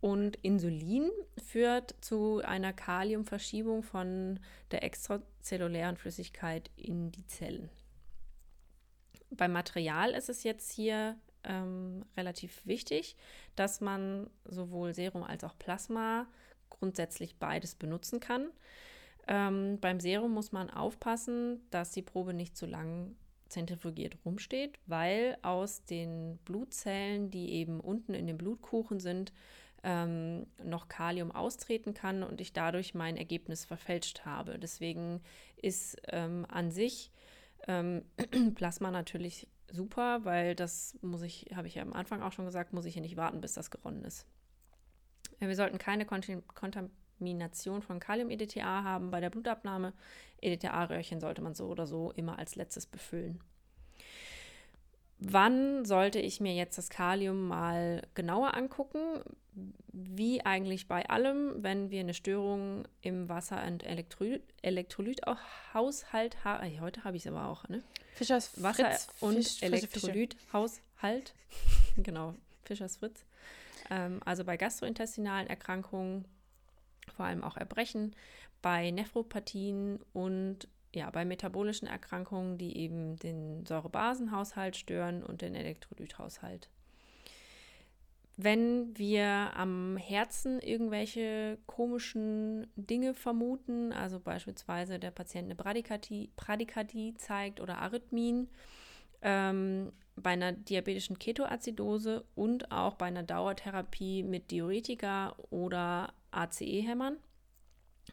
Und 0.00 0.36
Insulin 0.42 1.10
führt 1.42 1.94
zu 2.00 2.42
einer 2.44 2.72
Kaliumverschiebung 2.72 3.82
von 3.82 4.38
der 4.70 4.84
extrazellulären 4.84 5.96
Flüssigkeit 5.96 6.70
in 6.76 7.10
die 7.12 7.26
Zellen. 7.26 7.70
Beim 9.30 9.52
Material 9.52 10.12
ist 10.12 10.28
es 10.28 10.44
jetzt 10.44 10.70
hier 10.72 11.16
ähm, 11.44 12.04
relativ 12.16 12.64
wichtig, 12.66 13.16
dass 13.54 13.80
man 13.80 14.28
sowohl 14.44 14.94
Serum 14.94 15.22
als 15.22 15.44
auch 15.44 15.58
Plasma 15.58 16.26
grundsätzlich 16.68 17.36
beides 17.36 17.74
benutzen 17.74 18.20
kann. 18.20 18.50
Ähm, 19.28 19.78
beim 19.80 19.98
Serum 19.98 20.32
muss 20.32 20.52
man 20.52 20.70
aufpassen, 20.70 21.60
dass 21.70 21.90
die 21.90 22.02
Probe 22.02 22.34
nicht 22.34 22.56
zu 22.56 22.66
lang 22.66 23.16
zentrifugiert 23.48 24.16
rumsteht, 24.24 24.78
weil 24.86 25.38
aus 25.42 25.84
den 25.84 26.38
Blutzellen, 26.44 27.30
die 27.30 27.52
eben 27.52 27.80
unten 27.80 28.14
in 28.14 28.26
dem 28.26 28.38
Blutkuchen 28.38 29.00
sind, 29.00 29.32
ähm, 29.86 30.48
noch 30.64 30.88
Kalium 30.88 31.30
austreten 31.30 31.94
kann 31.94 32.24
und 32.24 32.40
ich 32.40 32.52
dadurch 32.52 32.92
mein 32.92 33.16
Ergebnis 33.16 33.64
verfälscht 33.64 34.26
habe. 34.26 34.58
Deswegen 34.58 35.22
ist 35.56 35.96
ähm, 36.08 36.44
an 36.48 36.72
sich 36.72 37.12
ähm, 37.68 38.02
Plasma 38.56 38.90
natürlich 38.90 39.46
super, 39.70 40.24
weil 40.24 40.56
das 40.56 40.98
muss 41.02 41.22
ich, 41.22 41.46
habe 41.54 41.68
ich 41.68 41.76
ja 41.76 41.82
am 41.82 41.92
Anfang 41.92 42.20
auch 42.20 42.32
schon 42.32 42.46
gesagt, 42.46 42.72
muss 42.72 42.84
ich 42.84 42.94
hier 42.94 43.02
nicht 43.02 43.16
warten, 43.16 43.40
bis 43.40 43.54
das 43.54 43.70
geronnen 43.70 44.04
ist. 44.04 44.26
Wir 45.38 45.54
sollten 45.54 45.78
keine 45.78 46.04
Kontamination 46.04 47.80
von 47.80 48.00
Kalium-EDTA 48.00 48.82
haben 48.82 49.12
bei 49.12 49.20
der 49.20 49.30
Blutabnahme. 49.30 49.92
EDTA-Röhrchen 50.40 51.20
sollte 51.20 51.42
man 51.42 51.54
so 51.54 51.66
oder 51.68 51.86
so 51.86 52.10
immer 52.10 52.40
als 52.40 52.56
letztes 52.56 52.86
befüllen. 52.86 53.38
Wann 55.18 55.84
sollte 55.84 56.18
ich 56.18 56.40
mir 56.40 56.54
jetzt 56.54 56.76
das 56.76 56.90
Kalium 56.90 57.46
mal 57.46 58.02
genauer 58.14 58.54
angucken? 58.54 59.22
Wie 59.92 60.44
eigentlich 60.44 60.86
bei 60.86 61.08
allem, 61.08 61.62
wenn 61.62 61.90
wir 61.90 62.00
eine 62.00 62.12
Störung 62.14 62.86
im 63.00 63.28
Wasser- 63.28 63.64
und 63.66 63.84
Elektro 63.84 64.24
Elektrolythaushalt 64.62 66.44
haben. 66.44 66.80
Heute 66.80 67.04
habe 67.04 67.16
ich 67.16 67.24
es 67.24 67.32
aber 67.32 67.48
auch, 67.48 67.66
ne? 67.68 67.82
Fischers 68.14 68.62
Wasser- 68.62 68.90
Fritz, 68.90 69.08
und 69.20 69.34
Fisch, 69.36 69.62
Elektrolythaushalt. 69.62 71.34
genau, 71.96 72.34
Fischers 72.64 72.96
Fritz. 72.96 73.24
Ähm, 73.90 74.20
also 74.24 74.44
bei 74.44 74.56
gastrointestinalen 74.56 75.48
Erkrankungen, 75.48 76.26
vor 77.14 77.26
allem 77.26 77.42
auch 77.42 77.56
Erbrechen, 77.56 78.14
bei 78.62 78.90
Nephropathien 78.90 80.00
und 80.12 80.68
ja, 80.94 81.10
bei 81.10 81.24
metabolischen 81.24 81.86
Erkrankungen, 81.88 82.58
die 82.58 82.76
eben 82.78 83.16
den 83.16 83.64
Säurebasenhaushalt 83.66 84.76
stören 84.76 85.22
und 85.22 85.42
den 85.42 85.54
Elektrolythaushalt. 85.54 86.68
Wenn 88.36 88.96
wir 88.98 89.52
am 89.56 89.96
Herzen 89.96 90.60
irgendwelche 90.60 91.58
komischen 91.66 92.66
Dinge 92.76 93.14
vermuten, 93.14 93.92
also 93.92 94.20
beispielsweise 94.20 94.98
der 94.98 95.10
Patient 95.10 95.46
eine 95.46 95.54
Bradykardie, 95.54 96.30
Bradykardie 96.36 97.14
zeigt 97.14 97.60
oder 97.60 97.78
Arrhythmien, 97.78 98.48
Ähm, 99.22 99.92
bei 100.14 100.30
einer 100.30 100.52
diabetischen 100.52 101.18
Ketoazidose 101.18 102.24
und 102.34 102.70
auch 102.70 102.94
bei 102.94 103.06
einer 103.06 103.22
Dauertherapie 103.22 104.22
mit 104.22 104.50
Diuretika 104.50 105.34
oder 105.50 106.12
ACE-Hämmern. 106.30 107.16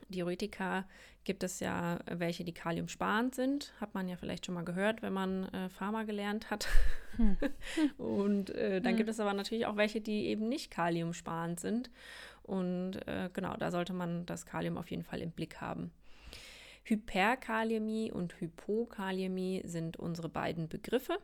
Diuretika 0.09 0.85
gibt 1.23 1.43
es 1.43 1.59
ja 1.59 1.99
welche, 2.05 2.43
die 2.43 2.53
kaliumsparend 2.53 3.35
sind. 3.35 3.73
Hat 3.79 3.93
man 3.93 4.07
ja 4.07 4.17
vielleicht 4.17 4.45
schon 4.45 4.55
mal 4.55 4.65
gehört, 4.65 5.01
wenn 5.01 5.13
man 5.13 5.45
äh, 5.49 5.69
Pharma 5.69 6.03
gelernt 6.03 6.49
hat. 6.49 6.67
Hm. 7.15 7.37
und 7.97 8.49
äh, 8.51 8.81
dann 8.81 8.91
hm. 8.91 8.97
gibt 8.97 9.09
es 9.09 9.19
aber 9.19 9.33
natürlich 9.33 9.65
auch 9.65 9.77
welche, 9.77 10.01
die 10.01 10.27
eben 10.27 10.49
nicht 10.49 10.71
kaliumsparend 10.71 11.59
sind. 11.59 11.89
Und 12.43 13.07
äh, 13.07 13.29
genau, 13.31 13.55
da 13.55 13.71
sollte 13.71 13.93
man 13.93 14.25
das 14.25 14.45
Kalium 14.45 14.77
auf 14.77 14.91
jeden 14.91 15.03
Fall 15.03 15.21
im 15.21 15.31
Blick 15.31 15.61
haben. 15.61 15.91
Hyperkaliämie 16.83 18.11
und 18.11 18.39
Hypokaliämie 18.41 19.61
sind 19.65 19.97
unsere 19.97 20.27
beiden 20.27 20.67
Begriffe. 20.67 21.17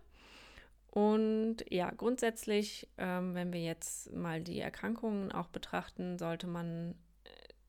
Und 0.92 1.58
ja, 1.70 1.92
grundsätzlich, 1.92 2.88
ähm, 2.98 3.36
wenn 3.36 3.54
wir 3.54 3.62
jetzt 3.62 4.12
mal 4.14 4.42
die 4.42 4.60
Erkrankungen 4.60 5.32
auch 5.32 5.48
betrachten, 5.48 6.18
sollte 6.18 6.48
man 6.48 6.96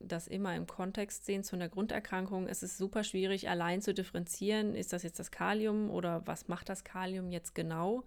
das 0.07 0.27
immer 0.27 0.55
im 0.55 0.67
Kontext 0.67 1.25
sehen 1.25 1.43
zu 1.43 1.55
einer 1.55 1.69
Grunderkrankung. 1.69 2.47
Es 2.47 2.63
ist 2.63 2.77
super 2.77 3.03
schwierig, 3.03 3.49
allein 3.49 3.81
zu 3.81 3.93
differenzieren, 3.93 4.75
ist 4.75 4.93
das 4.93 5.03
jetzt 5.03 5.19
das 5.19 5.31
Kalium 5.31 5.89
oder 5.89 6.25
was 6.25 6.47
macht 6.47 6.69
das 6.69 6.83
Kalium 6.83 7.31
jetzt 7.31 7.55
genau. 7.55 8.03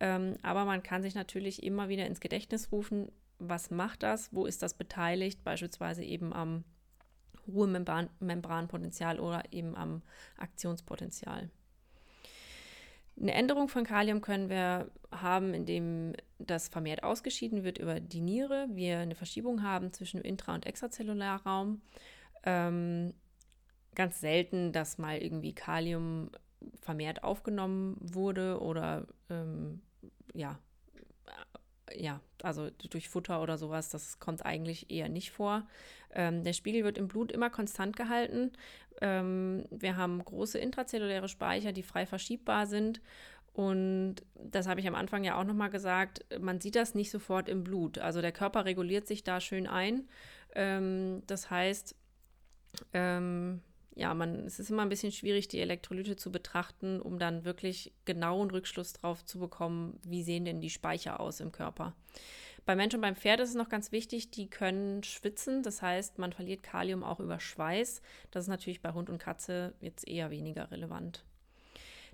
Ähm, 0.00 0.36
aber 0.42 0.64
man 0.64 0.82
kann 0.82 1.02
sich 1.02 1.14
natürlich 1.14 1.62
immer 1.62 1.88
wieder 1.88 2.06
ins 2.06 2.20
Gedächtnis 2.20 2.72
rufen, 2.72 3.10
was 3.38 3.70
macht 3.70 4.02
das, 4.02 4.32
wo 4.32 4.46
ist 4.46 4.62
das 4.62 4.74
beteiligt, 4.74 5.42
beispielsweise 5.44 6.04
eben 6.04 6.32
am 6.32 6.64
Ruhemembranpotenzial 7.48 9.18
oder 9.18 9.42
eben 9.50 9.76
am 9.76 10.02
Aktionspotenzial. 10.36 11.50
Eine 13.20 13.34
Änderung 13.34 13.68
von 13.68 13.84
Kalium 13.84 14.22
können 14.22 14.48
wir 14.48 14.90
haben, 15.12 15.52
indem 15.52 16.14
das 16.38 16.68
vermehrt 16.68 17.02
ausgeschieden 17.02 17.64
wird 17.64 17.78
über 17.78 18.00
die 18.00 18.22
Niere, 18.22 18.68
wir 18.70 18.98
eine 18.98 19.14
Verschiebung 19.14 19.62
haben 19.62 19.92
zwischen 19.92 20.22
Intra- 20.22 20.54
und 20.54 20.64
Extrazellularraum. 20.64 21.82
Ähm, 22.44 23.12
ganz 23.94 24.20
selten, 24.20 24.72
dass 24.72 24.96
mal 24.96 25.18
irgendwie 25.18 25.54
Kalium 25.54 26.30
vermehrt 26.80 27.22
aufgenommen 27.22 27.96
wurde 28.00 28.60
oder 28.60 29.06
ähm, 29.28 29.82
ja, 30.32 30.58
ja, 31.96 32.20
also 32.42 32.70
durch 32.90 33.08
Futter 33.08 33.42
oder 33.42 33.58
sowas, 33.58 33.88
das 33.88 34.18
kommt 34.18 34.44
eigentlich 34.44 34.90
eher 34.90 35.08
nicht 35.08 35.30
vor. 35.30 35.66
Ähm, 36.12 36.44
der 36.44 36.52
Spiegel 36.52 36.84
wird 36.84 36.98
im 36.98 37.08
Blut 37.08 37.32
immer 37.32 37.50
konstant 37.50 37.96
gehalten. 37.96 38.52
Ähm, 39.00 39.64
wir 39.70 39.96
haben 39.96 40.24
große 40.24 40.58
intrazelluläre 40.58 41.28
Speicher, 41.28 41.72
die 41.72 41.82
frei 41.82 42.06
verschiebbar 42.06 42.66
sind. 42.66 43.00
Und 43.52 44.16
das 44.34 44.68
habe 44.68 44.80
ich 44.80 44.88
am 44.88 44.94
Anfang 44.94 45.24
ja 45.24 45.38
auch 45.38 45.44
nochmal 45.44 45.70
gesagt, 45.70 46.24
man 46.40 46.60
sieht 46.60 46.76
das 46.76 46.94
nicht 46.94 47.10
sofort 47.10 47.48
im 47.48 47.64
Blut. 47.64 47.98
Also 47.98 48.20
der 48.20 48.32
Körper 48.32 48.64
reguliert 48.64 49.06
sich 49.06 49.24
da 49.24 49.40
schön 49.40 49.66
ein. 49.66 50.08
Ähm, 50.54 51.22
das 51.26 51.50
heißt, 51.50 51.94
ähm, 52.92 53.60
ja, 53.94 54.14
man, 54.14 54.46
es 54.46 54.58
ist 54.60 54.70
immer 54.70 54.82
ein 54.82 54.88
bisschen 54.88 55.12
schwierig, 55.12 55.48
die 55.48 55.60
Elektrolyte 55.60 56.16
zu 56.16 56.30
betrachten, 56.30 57.00
um 57.00 57.18
dann 57.18 57.44
wirklich 57.44 57.92
genauen 58.04 58.50
Rückschluss 58.50 58.92
drauf 58.92 59.24
zu 59.24 59.38
bekommen, 59.38 59.98
wie 60.06 60.22
sehen 60.22 60.44
denn 60.44 60.60
die 60.60 60.70
Speicher 60.70 61.20
aus 61.20 61.40
im 61.40 61.52
Körper. 61.52 61.94
Bei 62.66 62.76
Mensch 62.76 62.94
und 62.94 63.00
beim 63.00 63.16
Pferd 63.16 63.40
ist 63.40 63.50
es 63.50 63.54
noch 63.54 63.68
ganz 63.68 63.90
wichtig, 63.90 64.30
die 64.30 64.48
können 64.48 65.02
schwitzen. 65.02 65.62
Das 65.62 65.82
heißt, 65.82 66.18
man 66.18 66.32
verliert 66.32 66.62
Kalium 66.62 67.02
auch 67.02 67.20
über 67.20 67.40
Schweiß. 67.40 68.02
Das 68.30 68.44
ist 68.44 68.48
natürlich 68.48 68.82
bei 68.82 68.92
Hund 68.92 69.10
und 69.10 69.18
Katze 69.18 69.74
jetzt 69.80 70.06
eher 70.06 70.30
weniger 70.30 70.70
relevant. 70.70 71.24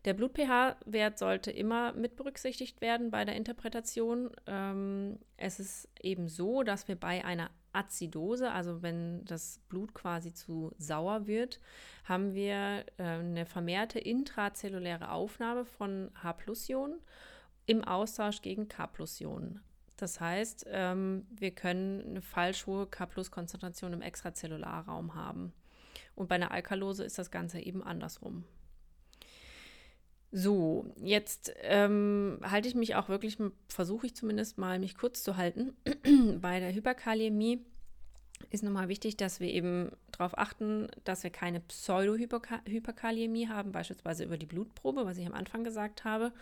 Der 0.06 0.14
Blut-pH-Wert 0.14 1.18
sollte 1.18 1.50
immer 1.50 1.92
mit 1.92 2.14
berücksichtigt 2.14 2.80
werden 2.80 3.10
bei 3.10 3.24
der 3.24 3.34
Interpretation. 3.34 4.30
Ähm, 4.46 5.18
es 5.36 5.58
ist 5.58 5.88
eben 6.00 6.28
so, 6.28 6.62
dass 6.62 6.86
wir 6.86 6.94
bei 6.94 7.24
einer 7.24 7.50
Azidose, 7.76 8.50
also 8.50 8.82
wenn 8.82 9.24
das 9.24 9.60
Blut 9.68 9.94
quasi 9.94 10.32
zu 10.32 10.72
sauer 10.78 11.26
wird, 11.26 11.60
haben 12.04 12.34
wir 12.34 12.84
äh, 12.96 13.02
eine 13.02 13.46
vermehrte 13.46 13.98
intrazelluläre 13.98 15.10
Aufnahme 15.10 15.64
von 15.64 16.10
H-Ionen 16.22 17.00
im 17.66 17.84
Austausch 17.84 18.42
gegen 18.42 18.68
K-Ionen. 18.68 19.60
Das 19.96 20.20
heißt, 20.20 20.66
ähm, 20.68 21.26
wir 21.30 21.52
können 21.52 22.02
eine 22.02 22.22
falsch 22.22 22.66
hohe 22.66 22.86
K-Konzentration 22.86 23.92
im 23.92 24.02
Extrazellularraum 24.02 25.14
haben. 25.14 25.52
Und 26.14 26.28
bei 26.28 26.34
einer 26.34 26.50
Alkalose 26.50 27.04
ist 27.04 27.18
das 27.18 27.30
Ganze 27.30 27.60
eben 27.60 27.82
andersrum. 27.82 28.44
So, 30.38 30.84
jetzt 31.02 31.54
ähm, 31.62 32.40
halte 32.42 32.68
ich 32.68 32.74
mich 32.74 32.94
auch 32.94 33.08
wirklich, 33.08 33.38
versuche 33.68 34.04
ich 34.04 34.14
zumindest 34.14 34.58
mal, 34.58 34.78
mich 34.78 34.94
kurz 34.94 35.22
zu 35.22 35.38
halten. 35.38 35.74
Bei 36.42 36.60
der 36.60 36.74
Hyperkaliämie 36.74 37.64
ist 38.50 38.62
nochmal 38.62 38.88
wichtig, 38.88 39.16
dass 39.16 39.40
wir 39.40 39.48
eben 39.48 39.92
darauf 40.12 40.36
achten, 40.36 40.88
dass 41.04 41.22
wir 41.22 41.30
keine 41.30 41.60
Pseudo-Hyperkaliämie 41.60 43.48
haben, 43.48 43.72
beispielsweise 43.72 44.24
über 44.24 44.36
die 44.36 44.44
Blutprobe, 44.44 45.06
was 45.06 45.16
ich 45.16 45.26
am 45.26 45.32
Anfang 45.32 45.64
gesagt 45.64 46.04
habe. 46.04 46.32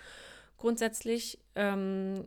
Grundsätzlich 0.59 1.39
ähm, 1.55 2.27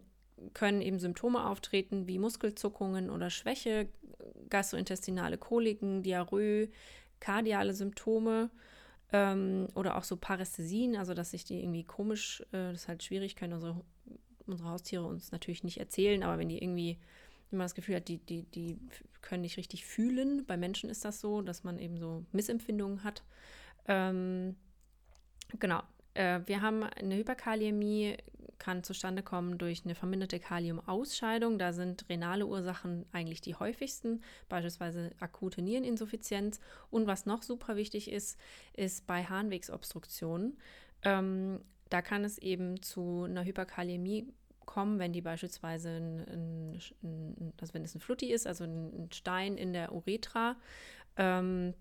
können 0.54 0.82
eben 0.82 1.00
Symptome 1.00 1.46
auftreten 1.48 2.08
wie 2.08 2.18
Muskelzuckungen 2.18 3.10
oder 3.10 3.30
Schwäche, 3.30 3.90
gastrointestinale 4.50 5.38
Koliken, 5.38 6.02
Diarrhoe, 6.02 6.70
kardiale 7.20 7.74
Symptome 7.74 8.52
ähm, 9.14 9.68
oder 9.76 9.98
auch 9.98 10.04
so 10.04 10.18
Parästhesien, 10.18 10.96
also 10.96 11.14
dass 11.14 11.32
sich 11.32 11.46
die 11.46 11.60
irgendwie 11.62 11.84
komisch, 11.84 12.42
äh, 12.52 12.72
das 12.72 12.82
ist 12.82 12.88
halt 12.88 13.04
schwierig, 13.04 13.36
können 13.36 13.54
unsere, 13.54 13.82
unsere 14.46 14.70
Haustiere 14.70 15.06
uns 15.06 15.32
natürlich 15.32 15.64
nicht 15.64 15.80
erzählen, 15.80 16.24
aber 16.24 16.38
wenn 16.38 16.50
die 16.50 16.62
irgendwie, 16.62 16.98
wenn 17.50 17.58
man 17.58 17.66
das 17.66 17.76
Gefühl 17.76 17.96
hat, 17.96 18.08
die, 18.08 18.18
die, 18.18 18.44
die 18.44 18.78
können 19.22 19.42
nicht 19.42 19.58
richtig 19.58 19.86
fühlen, 19.86 20.46
bei 20.46 20.58
Menschen 20.58 20.90
ist 20.90 21.06
das 21.06 21.20
so, 21.20 21.42
dass 21.42 21.64
man 21.64 21.80
eben 21.80 21.98
so 21.98 22.26
Missempfindungen 22.32 23.04
hat. 23.04 23.24
Ähm, 23.88 24.56
genau, 25.60 25.82
äh, 26.14 26.42
wir 26.46 26.62
haben 26.62 26.84
eine 26.84 27.16
Hyperkaliämie, 27.16 28.18
kann 28.60 28.84
zustande 28.84 29.24
kommen 29.24 29.58
durch 29.58 29.84
eine 29.86 29.96
verminderte 29.96 30.40
Kaliumausscheidung. 30.40 31.60
Da 31.60 31.74
sind 31.74 32.08
renale 32.10 32.46
Ursachen 32.46 33.06
eigentlich 33.12 33.42
die 33.42 33.56
häufigsten, 33.56 34.22
beispielsweise 34.50 35.12
akute 35.20 35.62
Niereninsuffizienz. 35.62 36.60
Und 36.90 37.08
was 37.08 37.26
noch 37.26 37.44
super 37.44 37.76
wichtig 37.76 38.12
ist, 38.12 38.40
ist 38.74 39.08
bei 39.08 39.24
Harnwegsobstruktionen. 39.24 40.58
Ähm, 41.04 41.62
da 41.90 42.02
kann 42.02 42.24
es 42.24 42.38
eben 42.38 42.82
zu 42.82 43.24
einer 43.24 43.46
Hyperkaliämie 43.46 44.28
kommen, 44.66 45.00
wenn 45.00 45.14
die 45.14 45.22
beispielsweise 45.22 45.90
ein, 45.90 46.80
ein, 47.02 47.54
also 47.60 47.74
wenn 47.74 47.84
es 47.84 47.96
ein 47.96 48.02
Flutti 48.02 48.32
ist, 48.32 48.46
also 48.46 48.66
ein, 48.66 49.10
Stein 49.12 49.58
in 49.58 49.74
der 49.74 49.94
Uretra. 49.94 50.58
Ähm, 51.16 51.74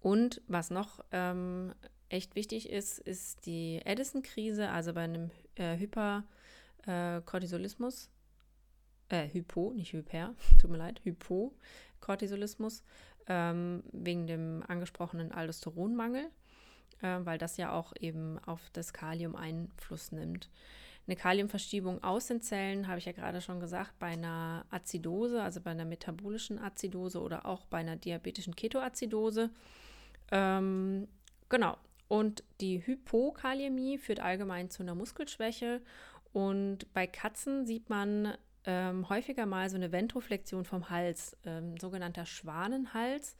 und 0.00 0.42
was 0.48 0.70
noch 0.70 1.04
ähm, 1.12 1.74
echt 2.12 2.36
wichtig 2.36 2.70
ist, 2.70 2.98
ist 2.98 3.46
die 3.46 3.80
Addison-Krise, 3.84 4.70
also 4.70 4.92
bei 4.92 5.02
einem 5.02 5.30
äh, 5.54 5.78
Hyperkortisolismus, 5.78 8.10
äh, 9.08 9.28
Hypo, 9.28 9.72
nicht 9.74 9.92
Hyper, 9.92 10.34
tut 10.60 10.70
mir 10.70 10.78
leid, 10.78 11.00
Hypokortisolismus, 11.04 12.82
ähm, 13.28 13.84
wegen 13.92 14.26
dem 14.26 14.64
angesprochenen 14.66 15.30
Aldosteronmangel, 15.32 16.28
äh, 17.00 17.20
weil 17.24 17.38
das 17.38 17.56
ja 17.56 17.72
auch 17.72 17.94
eben 17.98 18.38
auf 18.40 18.60
das 18.72 18.92
Kalium 18.92 19.34
Einfluss 19.34 20.12
nimmt. 20.12 20.50
Eine 21.06 21.16
Kaliumverschiebung 21.16 22.04
aus 22.04 22.26
den 22.28 22.42
Zellen, 22.42 22.86
habe 22.86 22.98
ich 22.98 23.06
ja 23.06 23.12
gerade 23.12 23.40
schon 23.40 23.58
gesagt, 23.58 23.98
bei 23.98 24.08
einer 24.08 24.66
Azidose, 24.70 25.42
also 25.42 25.60
bei 25.60 25.72
einer 25.72 25.84
metabolischen 25.84 26.60
Azidose 26.60 27.20
oder 27.20 27.44
auch 27.46 27.66
bei 27.66 27.78
einer 27.78 27.96
diabetischen 27.96 28.54
Ketoazidose. 28.54 29.50
Ähm, 30.30 31.08
genau, 31.48 31.76
und 32.12 32.44
die 32.60 32.86
Hypokaliämie 32.86 33.96
führt 33.96 34.20
allgemein 34.20 34.68
zu 34.68 34.82
einer 34.82 34.94
Muskelschwäche. 34.94 35.80
Und 36.34 36.92
bei 36.92 37.06
Katzen 37.06 37.64
sieht 37.64 37.88
man 37.88 38.36
ähm, 38.66 39.08
häufiger 39.08 39.46
mal 39.46 39.70
so 39.70 39.76
eine 39.76 39.92
Ventroflexion 39.92 40.66
vom 40.66 40.90
Hals, 40.90 41.38
ähm, 41.46 41.78
sogenannter 41.78 42.26
Schwanenhals. 42.26 43.34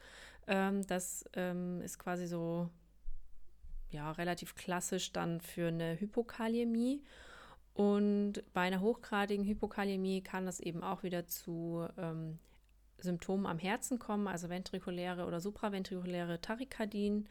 Ähm, 0.47 0.87
das 0.87 1.27
ähm, 1.35 1.83
ist 1.83 1.99
quasi 1.99 2.27
so 2.27 2.71
ja, 3.91 4.11
relativ 4.13 4.55
klassisch 4.55 5.13
dann 5.13 5.43
für 5.43 5.69
eine 5.69 6.01
Hypokaliämie. 6.01 7.03
Und 7.75 8.43
bei 8.55 8.63
einer 8.63 8.81
hochgradigen 8.81 9.45
Hypokaliämie 9.45 10.23
kann 10.23 10.47
das 10.47 10.61
eben 10.61 10.83
auch 10.83 11.03
wieder 11.03 11.27
zu 11.27 11.87
ähm, 11.99 12.39
Symptomen 12.97 13.45
am 13.45 13.59
Herzen 13.59 13.99
kommen, 13.99 14.29
also 14.29 14.49
ventrikuläre 14.49 15.27
oder 15.27 15.41
supraventrikuläre 15.41 16.41
Tachykardien. 16.41 17.29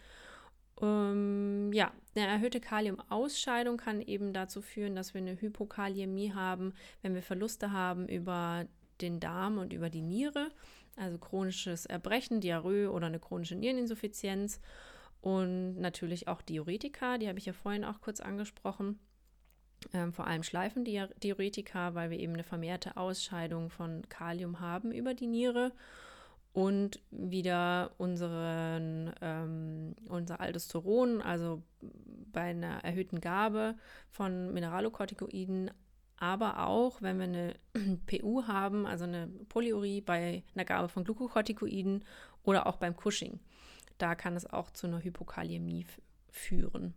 Ähm, 0.82 1.72
ja, 1.74 1.92
eine 2.16 2.28
erhöhte 2.28 2.60
Kaliumausscheidung 2.60 3.78
kann 3.78 4.02
eben 4.02 4.34
dazu 4.34 4.62
führen, 4.62 4.96
dass 4.96 5.14
wir 5.14 5.22
eine 5.22 5.40
Hypokaliämie 5.40 6.34
haben, 6.34 6.74
wenn 7.02 7.14
wir 7.14 7.22
Verluste 7.22 7.72
haben 7.72 8.08
über 8.08 8.66
den 9.02 9.20
Darm 9.20 9.58
und 9.58 9.74
über 9.74 9.90
die 9.90 10.02
Niere, 10.02 10.50
also 10.96 11.18
chronisches 11.18 11.86
Erbrechen, 11.86 12.42
Diarrhoe 12.42 12.92
oder 12.92 13.08
eine 13.08 13.20
chronische 13.20 13.56
Niereninsuffizienz. 13.56 14.60
und 15.22 15.80
natürlich 15.80 16.28
auch 16.28 16.42
Diuretika, 16.42 17.20
die 17.20 17.28
habe 17.28 17.38
ich 17.38 17.46
ja 17.46 17.54
vorhin 17.54 17.86
auch 17.86 18.02
kurz 18.02 18.20
angesprochen. 18.22 19.00
Ähm, 19.94 20.14
vor 20.14 20.26
allem 20.28 20.44
Schleifendiuretika, 20.44 21.94
weil 21.94 22.10
wir 22.10 22.20
eben 22.20 22.34
eine 22.34 22.44
vermehrte 22.44 22.98
Ausscheidung 22.98 23.70
von 23.70 24.08
Kalium 24.10 24.60
haben 24.60 24.92
über 24.92 25.14
die 25.14 25.28
Niere 25.28 25.74
und 26.54 27.00
wieder 27.12 27.92
unseren, 27.98 29.14
ähm, 29.22 29.96
unser 30.10 30.40
Aldosteron, 30.42 31.22
also 31.22 31.62
bei 32.32 32.42
einer 32.42 32.84
erhöhten 32.84 33.22
Gabe 33.22 33.76
von 34.10 34.54
Mineralokortikoiden, 34.54 35.72
aber 36.18 36.68
auch, 36.68 37.02
wenn 37.02 37.18
wir 37.18 37.24
eine 37.24 37.56
PU 38.06 38.44
haben, 38.48 38.86
also 38.86 39.06
eine 39.06 39.28
Polyurie 39.50 40.02
bei 40.02 40.44
einer 40.54 40.66
Gabe 40.66 40.88
von 40.88 41.04
Glukokortikoiden 41.04 42.06
oder 42.44 42.68
auch 42.68 42.78
beim 42.78 42.96
Cushing. 42.96 43.40
Da 43.98 44.16
kann 44.16 44.36
es 44.36 44.46
auch 44.46 44.72
zu 44.72 44.88
einer 44.88 45.04
Hypokaliämie 45.04 45.86
führen. 46.30 46.94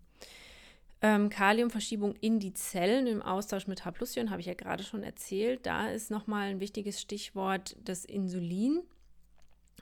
Ähm, 1.00 1.28
Kaliumverschiebung 1.28 2.14
in 2.20 2.40
die 2.40 2.54
Zellen 2.54 3.06
im 3.06 3.20
Austausch 3.20 3.66
mit 3.66 3.84
H-Plusion 3.84 4.30
habe 4.30 4.40
ich 4.40 4.46
ja 4.46 4.54
gerade 4.54 4.82
schon 4.84 5.02
erzählt. 5.02 5.66
Da 5.66 5.88
ist 5.88 6.10
nochmal 6.10 6.48
ein 6.48 6.60
wichtiges 6.60 7.00
Stichwort 7.00 7.76
das 7.84 8.04
Insulin. 8.04 8.82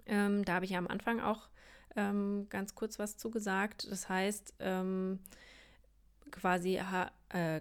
Ähm, 0.07 0.45
da 0.45 0.55
habe 0.55 0.65
ich 0.65 0.73
ja 0.73 0.79
am 0.79 0.89
Anfang 0.89 1.21
auch 1.21 1.49
ähm, 1.97 2.47
ganz 2.49 2.75
kurz 2.75 2.99
was 2.99 3.17
zugesagt. 3.17 3.91
Das 3.91 4.09
heißt, 4.09 4.55
ähm, 4.61 5.21
quasi 6.31 6.81
äh, 7.31 7.61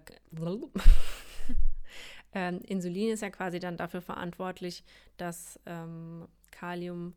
ähm, 2.33 2.59
Insulin 2.61 3.11
ist 3.11 3.21
ja 3.21 3.29
quasi 3.29 3.59
dann 3.59 3.77
dafür 3.77 4.01
verantwortlich, 4.01 4.83
dass 5.17 5.59
ähm, 5.65 6.27
Kalium 6.51 7.13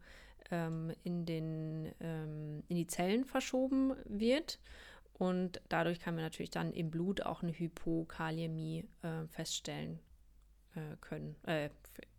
ähm, 0.50 0.92
in, 1.04 1.24
den, 1.24 1.86
in 1.98 2.76
die 2.76 2.86
Zellen 2.86 3.24
verschoben 3.24 3.94
wird. 4.04 4.58
Und 5.14 5.62
dadurch 5.68 6.00
kann 6.00 6.16
man 6.16 6.24
natürlich 6.24 6.50
dann 6.50 6.72
im 6.72 6.90
Blut 6.90 7.22
auch 7.22 7.42
eine 7.42 7.52
Hypokaliämie 7.52 8.88
äh, 9.02 9.26
feststellen 9.28 10.00
können, 11.00 11.36
äh, 11.44 11.70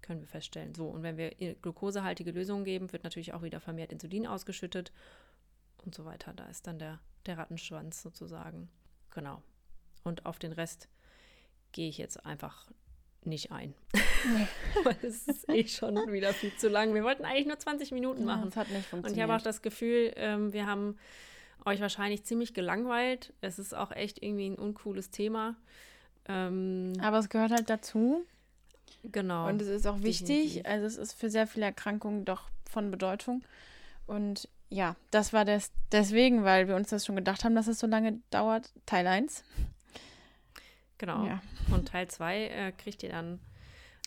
können 0.01 0.21
wir 0.21 0.27
feststellen. 0.27 0.75
So, 0.75 0.87
und 0.87 1.03
wenn 1.03 1.17
wir 1.17 1.31
glukosehaltige 1.61 2.31
Lösungen 2.31 2.63
geben, 2.63 2.91
wird 2.91 3.03
natürlich 3.03 3.33
auch 3.33 3.41
wieder 3.41 3.59
vermehrt 3.59 3.91
Insulin 3.91 4.27
ausgeschüttet 4.27 4.91
und 5.83 5.95
so 5.95 6.05
weiter. 6.05 6.33
Da 6.33 6.45
ist 6.45 6.67
dann 6.67 6.79
der, 6.79 6.99
der 7.25 7.37
Rattenschwanz 7.37 8.01
sozusagen. 8.01 8.69
Genau. 9.11 9.41
Und 10.03 10.25
auf 10.25 10.39
den 10.39 10.53
Rest 10.53 10.89
gehe 11.71 11.89
ich 11.89 11.97
jetzt 11.97 12.25
einfach 12.25 12.69
nicht 13.23 13.51
ein. 13.51 13.73
Weil 14.83 14.97
es 15.01 15.27
ist 15.27 15.49
eh 15.49 15.67
schon 15.67 15.95
wieder 16.11 16.33
viel 16.33 16.55
zu 16.55 16.69
lang. 16.69 16.93
Wir 16.93 17.03
wollten 17.03 17.25
eigentlich 17.25 17.47
nur 17.47 17.57
20 17.57 17.91
Minuten 17.91 18.23
machen. 18.23 18.43
Ja, 18.43 18.45
das 18.45 18.55
hat 18.55 18.69
nicht 18.69 18.85
funktioniert. 18.85 19.05
Und 19.05 19.17
ich 19.17 19.21
habe 19.23 19.35
auch 19.35 19.43
das 19.43 19.61
Gefühl, 19.61 20.13
ähm, 20.15 20.53
wir 20.53 20.67
haben 20.67 20.97
euch 21.65 21.81
wahrscheinlich 21.81 22.23
ziemlich 22.23 22.53
gelangweilt. 22.53 23.33
Es 23.41 23.59
ist 23.59 23.73
auch 23.73 23.91
echt 23.91 24.21
irgendwie 24.21 24.49
ein 24.49 24.55
uncooles 24.55 25.09
Thema. 25.09 25.55
Ähm, 26.27 26.93
Aber 27.01 27.19
es 27.19 27.29
gehört 27.29 27.51
halt 27.51 27.69
dazu. 27.69 28.25
Genau. 29.12 29.48
Und 29.48 29.62
es 29.62 29.67
ist 29.67 29.88
auch 29.88 30.02
wichtig. 30.02 30.56
Definitiv. 30.56 30.65
Also 30.65 30.86
es 30.86 30.98
ist 30.98 31.13
für 31.13 31.30
sehr 31.30 31.48
viele 31.48 31.65
Erkrankungen 31.65 32.26
doch 32.26 32.50
von 32.69 32.91
Bedeutung. 32.91 33.43
Und 34.08 34.48
ja, 34.69 34.95
das 35.12 35.34
war 35.34 35.45
das 35.45 35.71
deswegen, 35.91 36.43
weil 36.43 36.67
wir 36.67 36.76
uns 36.76 36.89
das 36.89 37.06
schon 37.06 37.15
gedacht 37.15 37.43
haben, 37.43 37.56
dass 37.56 37.67
es 37.67 37.80
so 37.80 37.88
lange 37.88 38.19
dauert. 38.30 38.71
Teil 38.86 39.08
1. 39.08 39.43
Genau. 40.98 41.26
Ja. 41.26 41.41
Und 41.71 41.89
Teil 41.89 42.08
2 42.08 42.45
äh, 42.45 42.71
kriegt 42.71 43.04
ihr 43.04 43.10
dann. 43.10 43.39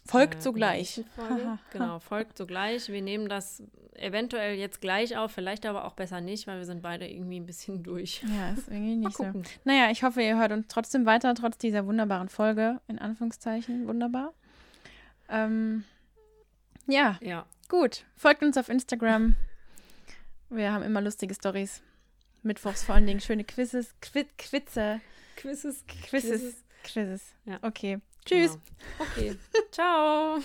Folgt 0.05 0.37
äh, 0.37 0.41
sogleich. 0.41 1.05
genau, 1.73 1.99
folgt 1.99 2.39
sogleich. 2.39 2.89
Wir 2.89 3.03
nehmen 3.03 3.29
das 3.29 3.63
eventuell 3.95 4.57
jetzt 4.57 4.81
gleich 4.81 5.17
auf, 5.17 5.33
vielleicht 5.33 5.67
aber 5.67 5.85
auch 5.85 5.93
besser 5.93 6.21
nicht, 6.21 6.47
weil 6.47 6.59
wir 6.59 6.65
sind 6.65 6.83
beide 6.83 7.07
irgendwie 7.07 7.39
ein 7.39 7.47
bisschen 7.47 7.83
durch. 7.83 8.23
Ja, 8.23 8.51
ist 8.51 8.69
irgendwie 8.69 8.97
nicht 8.97 9.17
so. 9.17 9.25
Naja, 9.65 9.91
ich 9.91 10.03
hoffe, 10.03 10.23
ihr 10.23 10.39
hört 10.39 10.53
uns 10.53 10.67
trotzdem 10.69 11.05
weiter, 11.05 11.35
trotz 11.35 11.59
dieser 11.59 11.87
wunderbaren 11.87 12.29
Folge, 12.29 12.81
in 12.89 12.99
Anführungszeichen. 12.99 13.87
Wunderbar. 13.87 14.33
Ähm, 15.29 15.85
ja. 16.87 17.19
Ja. 17.21 17.47
Gut. 17.69 18.05
Folgt 18.17 18.43
uns 18.43 18.57
auf 18.57 18.69
Instagram. 18.69 19.37
Wir 20.51 20.73
haben 20.73 20.83
immer 20.85 21.01
lustige 21.01 21.35
Stories. 21.35 21.83
Mittwochs 22.43 22.85
vor 22.85 22.95
allen 22.95 23.07
Dingen 23.07 23.21
schöne 23.21 23.45
Quizzes. 23.45 23.95
Qui 24.01 24.25
Quizze. 24.39 25.01
Quizzes. 25.37 25.85
Quizzes. 25.87 26.65
Quizzes. 26.85 27.35
Ja. 27.45 27.59
Okay. 27.63 27.99
Tschüss. 28.25 28.53
Genau. 28.99 29.11
Okay. 29.11 29.37
Ciao. 29.71 30.41